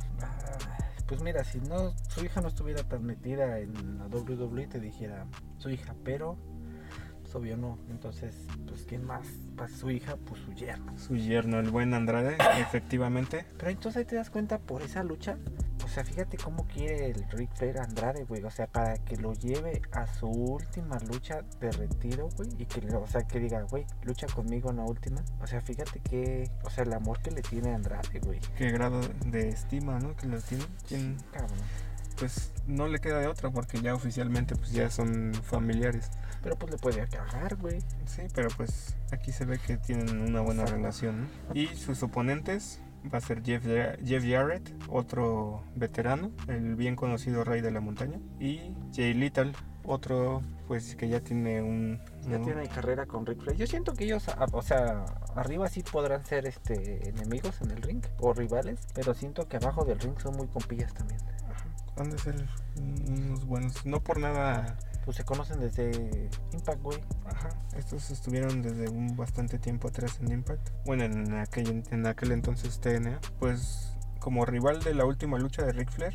Pues 1.12 1.22
mira, 1.22 1.44
si 1.44 1.60
no 1.60 1.92
su 2.08 2.24
hija 2.24 2.40
no 2.40 2.48
estuviera 2.48 2.84
tan 2.84 3.04
metida 3.04 3.58
en 3.58 3.98
la 3.98 4.06
WWE 4.06 4.66
te 4.66 4.80
dijera 4.80 5.26
su 5.58 5.68
hija, 5.68 5.94
pero 6.04 6.38
pues 7.20 7.34
obvio 7.34 7.58
no. 7.58 7.78
Entonces, 7.90 8.34
pues 8.66 8.86
quién 8.88 9.04
más 9.04 9.26
para 9.54 9.68
su 9.68 9.90
hija, 9.90 10.16
pues 10.16 10.40
su 10.40 10.54
yerno. 10.54 10.98
Su 10.98 11.14
yerno, 11.16 11.60
el 11.60 11.68
buen 11.68 11.92
Andrade, 11.92 12.38
efectivamente. 12.60 13.44
Pero 13.58 13.70
entonces 13.70 13.98
ahí 13.98 14.04
te 14.06 14.16
das 14.16 14.30
cuenta 14.30 14.58
por 14.58 14.80
esa 14.80 15.04
lucha. 15.04 15.36
O 15.84 15.88
sea, 15.88 16.04
fíjate 16.04 16.36
cómo 16.38 16.66
quiere 16.66 17.10
el 17.10 17.24
Ric 17.30 17.50
Flair 17.54 17.78
Andrade, 17.80 18.24
güey. 18.24 18.42
O 18.44 18.50
sea, 18.50 18.66
para 18.66 18.94
que 18.98 19.16
lo 19.16 19.32
lleve 19.34 19.82
a 19.92 20.06
su 20.06 20.26
última 20.26 20.98
lucha 21.00 21.42
de 21.60 21.70
retiro, 21.72 22.28
güey. 22.36 22.48
Y 22.58 22.66
que, 22.66 22.80
le- 22.80 22.94
o 22.96 23.06
sea, 23.06 23.22
que 23.22 23.38
diga, 23.40 23.62
güey, 23.62 23.84
lucha 24.04 24.26
conmigo 24.28 24.70
en 24.70 24.76
la 24.76 24.84
última. 24.84 25.22
O 25.40 25.46
sea, 25.46 25.60
fíjate 25.60 26.00
que, 26.00 26.50
o 26.64 26.70
sea, 26.70 26.84
el 26.84 26.92
amor 26.92 27.20
que 27.20 27.30
le 27.30 27.42
tiene 27.42 27.72
a 27.72 27.74
Andrade, 27.76 28.20
güey. 28.20 28.40
Qué 28.56 28.70
grado 28.70 29.00
de 29.26 29.48
estima, 29.48 29.98
¿no? 29.98 30.16
Que 30.16 30.26
lo 30.26 30.40
tiene. 30.40 30.64
¿Quién? 30.86 31.16
Cabrón. 31.32 31.58
Pues 32.18 32.52
no 32.66 32.86
le 32.88 32.98
queda 33.00 33.18
de 33.18 33.26
otra 33.26 33.50
porque 33.50 33.80
ya 33.80 33.94
oficialmente 33.94 34.54
pues 34.54 34.70
ya 34.72 34.90
son 34.90 35.32
familiares. 35.34 36.10
Pero 36.42 36.56
pues 36.56 36.72
le 36.72 36.78
puede 36.78 37.06
cagar, 37.08 37.56
güey. 37.56 37.80
Sí, 38.06 38.22
pero 38.34 38.48
pues 38.56 38.96
aquí 39.10 39.32
se 39.32 39.44
ve 39.44 39.58
que 39.58 39.76
tienen 39.78 40.20
una 40.20 40.40
buena 40.40 40.62
Exacto. 40.62 40.76
relación. 40.80 41.22
¿no? 41.22 41.54
Y 41.54 41.68
sus 41.74 42.02
oponentes 42.02 42.80
va 43.12 43.18
a 43.18 43.20
ser 43.20 43.42
Jeff, 43.42 43.64
Jeff 44.04 44.24
Jarrett, 44.24 44.74
otro 44.88 45.62
veterano, 45.74 46.30
el 46.48 46.76
bien 46.76 46.96
conocido 46.96 47.44
Rey 47.44 47.60
de 47.60 47.70
la 47.70 47.80
Montaña, 47.80 48.18
y 48.38 48.74
Jay 48.94 49.14
Little, 49.14 49.52
otro 49.84 50.42
pues 50.68 50.94
que 50.96 51.08
ya 51.08 51.20
tiene 51.20 51.60
un 51.60 52.00
ya 52.28 52.40
tiene 52.40 52.68
carrera 52.68 53.04
con 53.06 53.26
Rick 53.26 53.42
Flair. 53.42 53.58
Yo 53.58 53.66
siento 53.66 53.94
que 53.94 54.04
ellos, 54.04 54.24
o 54.52 54.62
sea, 54.62 55.04
arriba 55.34 55.68
sí 55.68 55.82
podrán 55.82 56.24
ser 56.24 56.46
este 56.46 57.08
enemigos 57.08 57.60
en 57.60 57.72
el 57.72 57.82
ring 57.82 58.02
o 58.20 58.32
rivales, 58.32 58.80
pero 58.94 59.12
siento 59.12 59.48
que 59.48 59.56
abajo 59.56 59.84
del 59.84 59.98
ring 59.98 60.18
son 60.18 60.36
muy 60.36 60.46
compillas 60.46 60.94
también. 60.94 61.20
Han 61.98 62.10
de 62.10 62.18
ser 62.18 62.46
unos 62.78 63.44
buenos, 63.44 63.84
no 63.84 64.00
por 64.00 64.18
nada 64.18 64.78
pues 65.04 65.16
se 65.16 65.24
conocen 65.24 65.60
desde 65.60 66.28
Impact, 66.52 66.82
güey. 66.82 66.98
Ajá. 67.26 67.50
Estos 67.76 68.10
estuvieron 68.10 68.62
desde 68.62 68.88
un 68.88 69.16
bastante 69.16 69.58
tiempo 69.58 69.88
atrás 69.88 70.18
en 70.20 70.32
Impact. 70.32 70.70
Bueno, 70.84 71.04
en 71.04 71.34
aquel, 71.34 71.82
en 71.90 72.06
aquel 72.06 72.32
entonces 72.32 72.80
TNA. 72.80 73.20
Pues 73.38 73.92
como 74.22 74.46
rival 74.46 74.82
de 74.82 74.94
la 74.94 75.04
última 75.04 75.36
lucha 75.36 75.64
de 75.64 75.72
Ric 75.72 75.90
Flair 75.90 76.14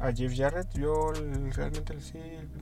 a 0.00 0.12
Jeff 0.12 0.36
Jarrett, 0.36 0.68
yo 0.74 1.12
realmente 1.54 1.98
sí 2.00 2.18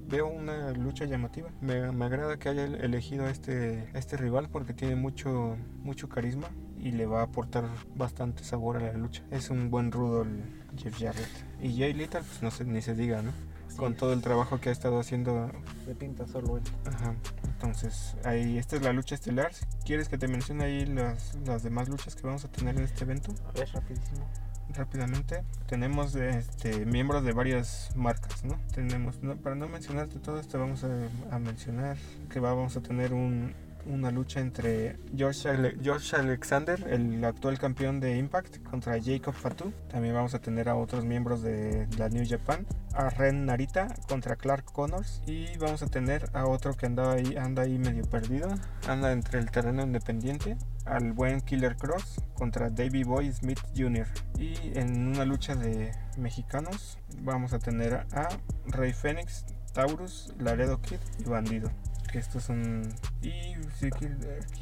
veo 0.06 0.28
una 0.28 0.70
lucha 0.72 1.04
llamativa. 1.04 1.50
Me, 1.60 1.74
agrada 2.04 2.38
que 2.38 2.48
haya 2.48 2.64
elegido 2.64 3.26
a 3.26 3.30
este, 3.30 3.88
este 3.94 4.16
rival 4.16 4.48
porque 4.50 4.74
tiene 4.74 4.94
mucho, 4.94 5.56
mucho 5.82 6.08
carisma 6.08 6.48
y 6.78 6.92
le 6.92 7.06
va 7.06 7.20
a 7.20 7.24
aportar 7.24 7.64
bastante 7.96 8.44
sabor 8.44 8.76
a 8.76 8.80
la 8.80 8.92
lucha. 8.92 9.24
Es 9.30 9.50
un 9.50 9.70
buen 9.70 9.90
rudo 9.90 10.22
el 10.22 10.44
Jeff 10.76 10.96
Jarrett. 10.98 11.28
Y 11.60 11.76
Jay 11.76 11.92
Little, 11.92 12.20
pues 12.20 12.42
no 12.42 12.50
sé, 12.50 12.64
ni 12.64 12.80
se 12.80 12.94
diga, 12.94 13.20
¿no? 13.20 13.32
Con 13.76 13.94
todo 13.94 14.12
el 14.12 14.22
trabajo 14.22 14.60
que 14.60 14.70
ha 14.70 14.72
estado 14.72 14.98
haciendo. 14.98 15.50
Se 15.84 15.94
pinta 15.94 16.26
solo 16.26 16.56
él. 16.56 16.62
Ajá. 16.86 17.14
Entonces, 17.44 18.16
ahí, 18.24 18.58
esta 18.58 18.76
es 18.76 18.82
la 18.82 18.92
lucha 18.92 19.14
estelar. 19.14 19.52
¿Quieres 19.84 20.08
que 20.08 20.18
te 20.18 20.28
mencione 20.28 20.64
ahí 20.64 20.86
las, 20.86 21.36
las 21.46 21.62
demás 21.62 21.88
luchas 21.88 22.14
que 22.14 22.22
vamos 22.22 22.44
a 22.44 22.48
tener 22.48 22.76
en 22.76 22.84
este 22.84 23.04
evento? 23.04 23.32
A 23.48 23.52
ver, 23.52 23.68
rapidísimo 23.72 24.26
rápidamente 24.74 25.44
tenemos 25.66 26.14
este, 26.14 26.84
miembros 26.84 27.24
de 27.24 27.32
varias 27.32 27.90
marcas 27.96 28.44
no 28.44 28.58
tenemos 28.74 29.16
para 29.42 29.54
no 29.54 29.68
mencionarte 29.68 30.18
todo 30.18 30.38
esto 30.38 30.58
vamos 30.58 30.84
a, 30.84 31.38
mencionar 31.38 31.96
que 32.30 32.40
vamos 32.40 32.76
a 32.76 32.80
tener 32.80 33.14
un, 33.14 33.54
una 33.88 34.10
lucha 34.10 34.40
entre 34.40 34.98
George, 35.16 35.48
Alexander, 36.16 36.86
el 36.88 37.24
actual 37.24 37.58
campeón 37.58 38.00
de 38.00 38.16
Impact, 38.16 38.62
contra 38.62 39.02
Jacob 39.02 39.34
Fatu. 39.34 39.72
También 39.90 40.14
vamos 40.14 40.34
a 40.34 40.40
tener 40.40 40.68
a 40.68 40.76
otros 40.76 41.04
miembros 41.04 41.42
de 41.42 41.88
la 41.96 42.08
New 42.08 42.24
Japan, 42.28 42.66
a 42.94 43.10
Ren 43.10 43.46
Narita 43.46 43.88
contra 44.08 44.36
Clark 44.36 44.64
Connors. 44.72 45.22
Y 45.26 45.56
vamos 45.58 45.82
a 45.82 45.86
tener 45.86 46.28
a 46.34 46.46
otro 46.46 46.74
que 46.74 46.86
anda 46.86 47.12
ahí, 47.12 47.36
anda 47.36 47.62
ahí 47.62 47.78
medio 47.78 48.04
perdido, 48.04 48.48
anda 48.86 49.12
entre 49.12 49.38
el 49.38 49.50
terreno 49.50 49.82
independiente 49.82 50.56
al 50.84 51.12
buen 51.12 51.40
Killer 51.40 51.76
Cross 51.76 52.20
contra 52.34 52.70
Davey 52.70 53.04
Boy 53.04 53.32
Smith 53.32 53.60
Jr. 53.76 54.06
Y 54.38 54.54
en 54.78 55.08
una 55.08 55.24
lucha 55.24 55.54
de 55.54 55.92
mexicanos 56.16 56.98
vamos 57.22 57.52
a 57.52 57.58
tener 57.58 58.06
a 58.12 58.28
Rey 58.66 58.92
Fénix, 58.92 59.44
Taurus, 59.72 60.32
Laredo 60.38 60.80
Kid 60.80 60.98
y 61.18 61.24
Bandido. 61.24 61.70
Estos 62.14 62.44
son. 62.44 62.88
Y 63.22 63.54
aquí, 63.86 64.06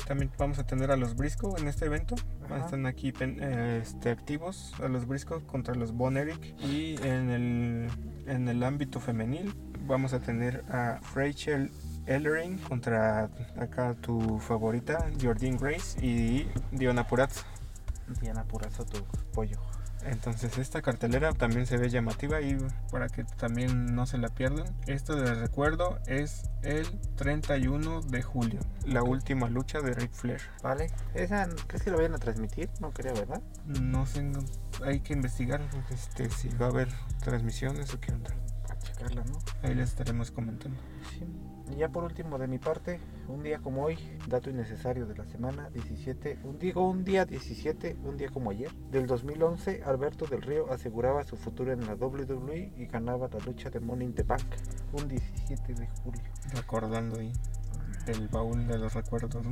también 0.06 0.30
vamos 0.38 0.58
a 0.58 0.66
tener 0.66 0.90
a 0.90 0.96
los 0.96 1.14
Briscoe 1.14 1.58
en 1.58 1.68
este 1.68 1.86
evento. 1.86 2.14
Están 2.56 2.86
aquí 2.86 3.12
este, 3.18 4.10
activos 4.10 4.74
a 4.82 4.88
los 4.88 5.06
Briscoe 5.06 5.44
contra 5.46 5.74
los 5.74 5.92
Bon 5.92 6.16
Eric. 6.16 6.54
Y 6.60 6.96
en 7.02 7.30
el, 7.30 7.88
en 8.26 8.48
el 8.48 8.62
ámbito 8.62 9.00
femenil 9.00 9.54
vamos 9.86 10.12
a 10.12 10.20
tener 10.20 10.64
a 10.68 11.00
Rachel 11.14 11.70
Ellering 12.06 12.58
contra 12.58 13.30
acá 13.58 13.94
tu 14.00 14.38
favorita, 14.38 15.06
Jordine 15.20 15.58
Grace 15.58 16.04
y 16.04 16.48
Diana 16.72 17.06
Purazzo. 17.06 17.44
Diana 18.20 18.44
Purazzo, 18.44 18.84
tu 18.84 19.04
pollo. 19.32 19.58
Entonces 20.06 20.58
esta 20.58 20.82
cartelera 20.82 21.32
también 21.32 21.66
se 21.66 21.76
ve 21.76 21.90
llamativa 21.90 22.40
y 22.40 22.56
para 22.90 23.08
que 23.08 23.24
también 23.24 23.94
no 23.94 24.06
se 24.06 24.18
la 24.18 24.28
pierdan. 24.28 24.66
Esto 24.86 25.16
de 25.16 25.34
recuerdo 25.34 25.98
es 26.06 26.50
el 26.62 26.86
31 27.16 28.02
de 28.02 28.22
julio, 28.22 28.60
la 28.84 29.02
última 29.02 29.48
lucha 29.48 29.80
de 29.80 29.94
Ric 29.94 30.12
Flair. 30.12 30.40
Vale, 30.62 30.90
¿esa 31.14 31.48
crees 31.66 31.82
que 31.82 31.90
lo 31.90 31.96
vayan 31.96 32.14
a 32.14 32.18
transmitir? 32.18 32.70
No 32.80 32.92
creo, 32.92 33.14
¿verdad? 33.14 33.42
No 33.66 34.06
sé, 34.06 34.30
hay 34.84 35.00
que 35.00 35.12
investigar 35.12 35.60
este, 35.90 36.30
si 36.30 36.48
va 36.50 36.66
a 36.66 36.70
haber 36.70 36.88
transmisiones 37.22 37.92
o 37.94 38.00
qué 38.00 38.12
onda. 38.12 38.30
A 38.70 38.78
checarla, 38.78 39.24
¿no? 39.24 39.38
Ahí 39.62 39.74
les 39.74 39.90
estaremos 39.90 40.30
comentando. 40.30 40.80
Sí. 41.10 41.24
Y 41.70 41.76
ya 41.76 41.88
por 41.88 42.04
último 42.04 42.38
de 42.38 42.46
mi 42.46 42.58
parte, 42.58 43.00
un 43.28 43.42
día 43.42 43.58
como 43.58 43.84
hoy, 43.84 43.98
dato 44.28 44.50
innecesario 44.50 45.06
de 45.06 45.16
la 45.16 45.24
semana 45.24 45.68
17, 45.70 46.38
un, 46.44 46.58
digo 46.58 46.88
un 46.88 47.04
día 47.04 47.24
17, 47.24 47.96
un 48.04 48.16
día 48.16 48.28
como 48.28 48.50
ayer, 48.50 48.72
del 48.90 49.06
2011, 49.06 49.82
Alberto 49.84 50.26
del 50.26 50.42
Río 50.42 50.72
aseguraba 50.72 51.24
su 51.24 51.36
futuro 51.36 51.72
en 51.72 51.86
la 51.86 51.94
WWE 51.94 52.72
y 52.76 52.86
ganaba 52.86 53.28
la 53.28 53.38
lucha 53.44 53.68
de 53.70 53.80
Money 53.80 54.06
in 54.08 54.14
the 54.14 54.22
Bank, 54.22 54.46
un 54.92 55.08
17 55.08 55.74
de 55.74 55.88
julio. 56.02 56.22
Recordando 56.54 57.18
ahí 57.18 57.32
el 58.06 58.28
baúl 58.28 58.66
de 58.66 58.78
los 58.78 58.94
recuerdos, 58.94 59.44
¿no? 59.44 59.50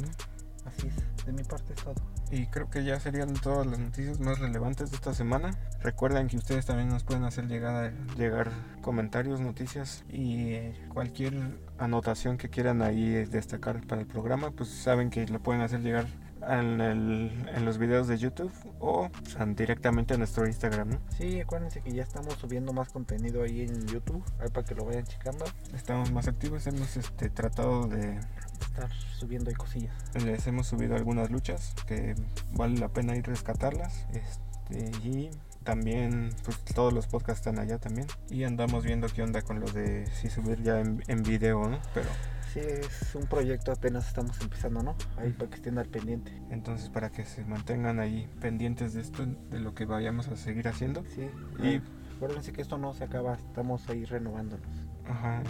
Así 0.64 0.86
es, 0.86 1.26
de 1.26 1.32
mi 1.32 1.42
parte 1.42 1.74
es 1.74 1.82
todo. 1.82 1.94
Y 2.30 2.46
creo 2.46 2.70
que 2.70 2.84
ya 2.84 2.98
serían 2.98 3.34
todas 3.34 3.66
las 3.66 3.78
noticias 3.78 4.18
más 4.18 4.38
relevantes 4.38 4.90
de 4.90 4.96
esta 4.96 5.12
semana. 5.14 5.50
Recuerden 5.82 6.26
que 6.26 6.36
ustedes 6.36 6.64
también 6.64 6.88
nos 6.88 7.04
pueden 7.04 7.24
hacer 7.24 7.46
llegar, 7.46 7.92
llegar 8.16 8.50
comentarios, 8.80 9.40
noticias 9.40 10.04
y 10.08 10.72
cualquier 10.88 11.34
anotación 11.78 12.38
que 12.38 12.48
quieran 12.48 12.82
ahí 12.82 13.24
destacar 13.24 13.86
para 13.86 14.00
el 14.00 14.06
programa, 14.06 14.50
pues 14.50 14.68
saben 14.68 15.10
que 15.10 15.26
lo 15.26 15.40
pueden 15.40 15.62
hacer 15.62 15.80
llegar 15.80 16.06
en, 16.48 16.80
en, 16.80 17.64
los 17.64 17.78
videos 17.78 18.06
de 18.06 18.18
YouTube 18.18 18.52
o 18.80 19.08
directamente 19.56 20.14
a 20.14 20.18
nuestro 20.18 20.46
Instagram. 20.46 20.90
¿no? 20.90 21.00
Sí, 21.16 21.40
acuérdense 21.40 21.80
que 21.80 21.92
ya 21.92 22.02
estamos 22.02 22.34
subiendo 22.34 22.72
más 22.72 22.88
contenido 22.90 23.42
ahí 23.42 23.62
en 23.62 23.86
YouTube, 23.86 24.22
ahí 24.40 24.48
para 24.50 24.66
que 24.66 24.74
lo 24.74 24.84
vayan 24.84 25.04
checando. 25.04 25.44
Estamos 25.74 26.12
más 26.12 26.28
activos, 26.28 26.66
hemos 26.66 26.96
este, 26.96 27.30
tratado 27.30 27.86
de 27.86 28.18
estar 28.60 28.92
subiendo 29.18 29.50
ahí 29.50 29.56
cosillas. 29.56 29.94
Les 30.24 30.46
hemos 30.46 30.66
subido 30.66 30.96
algunas 30.96 31.30
luchas 31.30 31.74
que 31.86 32.14
vale 32.52 32.78
la 32.78 32.88
pena 32.88 33.16
ir 33.16 33.26
rescatarlas. 33.26 34.06
Este, 34.12 34.90
y 35.06 35.30
también 35.64 36.30
pues, 36.44 36.58
todos 36.74 36.92
los 36.92 37.06
podcasts 37.06 37.46
están 37.46 37.58
allá 37.58 37.78
también. 37.78 38.06
Y 38.30 38.44
andamos 38.44 38.84
viendo 38.84 39.08
qué 39.08 39.22
onda 39.22 39.42
con 39.42 39.60
lo 39.60 39.66
de 39.66 40.06
si 40.06 40.30
subir 40.30 40.62
ya 40.62 40.80
en, 40.80 41.02
en 41.08 41.22
video, 41.22 41.68
¿no? 41.68 41.78
Pero 41.92 42.08
sí 42.52 42.60
es 42.60 43.14
un 43.14 43.26
proyecto 43.26 43.72
apenas 43.72 44.06
estamos 44.06 44.40
empezando, 44.40 44.82
¿no? 44.82 44.96
Ahí 45.16 45.32
para 45.32 45.50
que 45.50 45.56
estén 45.56 45.78
al 45.78 45.86
pendiente. 45.86 46.32
Entonces 46.50 46.88
para 46.88 47.10
que 47.10 47.24
se 47.24 47.44
mantengan 47.44 47.98
ahí 47.98 48.28
pendientes 48.40 48.94
de 48.94 49.00
esto, 49.00 49.26
de 49.26 49.58
lo 49.58 49.74
que 49.74 49.86
vayamos 49.86 50.28
a 50.28 50.36
seguir 50.36 50.68
haciendo. 50.68 51.04
Sí. 51.14 51.28
Y 51.62 51.82
acuérdense 52.14 52.52
que 52.52 52.62
esto 52.62 52.78
no 52.78 52.94
se 52.94 53.04
acaba, 53.04 53.34
estamos 53.34 53.88
ahí 53.88 54.04
renovándonos. 54.04 54.68
Ajá, 55.06 55.42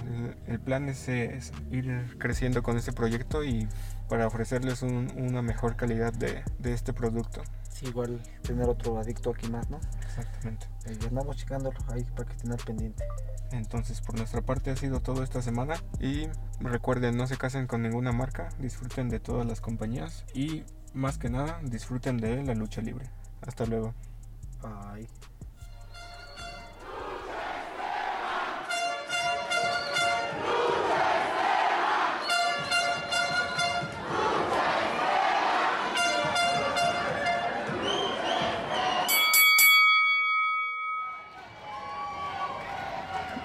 el, 0.49 0.59
plan 0.59 0.89
es, 0.89 1.07
ir 1.71 2.17
creciendo 2.19 2.63
con 2.65 2.77
este 2.77 2.93
proyecto 2.93 3.45
y 3.45 3.69
para 4.09 4.27
ofrecerles 4.27 4.83
una 4.83 5.43
mejor 5.43 5.77
calidad 5.77 6.13
de, 6.13 6.43
de, 6.59 6.73
este 6.73 6.93
producto. 6.93 7.43
Sí, 7.71 7.87
igual 7.87 8.21
tener 8.43 8.69
otro 8.69 8.99
adicto 8.99 9.31
aquí 9.31 9.49
más, 9.49 9.71
¿no? 9.71 9.79
Exactamente. 10.19 10.67
Ahí 10.87 10.99
andamos 11.09 11.37
checándolo 11.37 11.77
ahí 11.89 12.05
para 12.05 12.27
que 12.27 12.33
estén 12.33 12.53
al 12.53 12.59
pendiente. 12.59 13.05
Entonces 13.51 14.01
por 14.01 14.17
nuestra 14.17 14.43
parte 14.43 14.71
ha 14.71 14.77
sido 14.77 15.01
todo 15.01 15.23
esta 15.23 15.43
semana 15.43 15.75
y 16.01 16.29
recuerden 16.61 17.17
no 17.17 17.27
se 17.27 17.37
casen 17.37 17.67
con 17.67 17.83
ninguna 17.83 18.13
marca, 18.13 18.49
disfruten 18.59 19.09
de 19.09 19.21
todas 19.21 19.47
las 19.47 19.61
compañías 19.61 20.25
y 20.35 20.65
más 20.93 21.19
que 21.19 21.31
nada 21.31 21.61
disfruten 21.65 22.17
de 22.17 22.43
la 22.43 22.55
lucha 22.55 22.81
libre. 22.81 23.11
Hasta 23.43 23.67
luego. 23.67 23.95
Bye. 24.63 25.09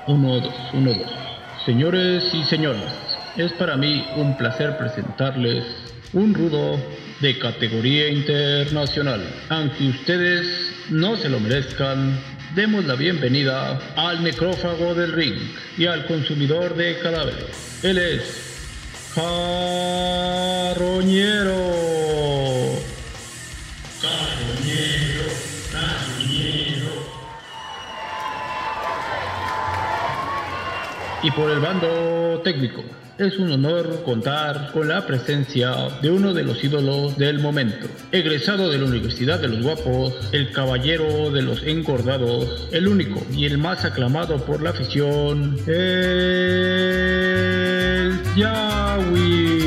Uno, 0.09 0.39
dos, 0.39 0.53
uno, 0.73 0.91
dos. 0.91 1.11
Señores 1.67 2.33
y 2.33 2.43
señoras, 2.45 2.91
es 3.37 3.53
para 3.53 3.77
mí 3.77 4.03
un 4.15 4.35
placer 4.37 4.75
presentarles 4.75 5.63
un 6.13 6.33
rudo 6.33 6.79
de 7.21 7.37
categoría 7.37 8.09
internacional. 8.09 9.21
Aunque 9.49 9.87
ustedes 9.87 10.47
no 10.89 11.15
se 11.15 11.29
lo 11.29 11.39
merezcan, 11.39 12.19
demos 12.55 12.85
la 12.85 12.95
bienvenida 12.95 13.79
al 13.95 14.23
necrófago 14.23 14.95
del 14.95 15.11
ring 15.11 15.37
y 15.77 15.85
al 15.85 16.07
consumidor 16.07 16.75
de 16.75 16.97
cadáveres. 16.97 17.83
Él 17.83 17.99
es 17.99 19.13
Carroñero. 19.13 19.59
Y 31.21 31.31
por 31.31 31.49
el 31.51 31.59
bando 31.59 32.41
técnico, 32.43 32.83
es 33.17 33.37
un 33.37 33.51
honor 33.51 34.03
contar 34.05 34.71
con 34.71 34.87
la 34.87 35.05
presencia 35.05 35.89
de 36.01 36.09
uno 36.09 36.33
de 36.33 36.43
los 36.43 36.63
ídolos 36.63 37.17
del 37.17 37.39
momento. 37.39 37.87
Egresado 38.13 38.69
de 38.69 38.77
la 38.77 38.85
Universidad 38.85 39.39
de 39.39 39.49
los 39.49 39.61
Guapos, 39.61 40.13
el 40.31 40.53
caballero 40.53 41.29
de 41.29 41.41
los 41.41 41.61
engordados, 41.63 42.69
el 42.71 42.87
único 42.87 43.21
y 43.33 43.45
el 43.45 43.57
más 43.57 43.83
aclamado 43.83 44.37
por 44.45 44.61
la 44.61 44.69
afición, 44.69 45.57
el 45.67 46.53
Yahweh. 48.37 49.58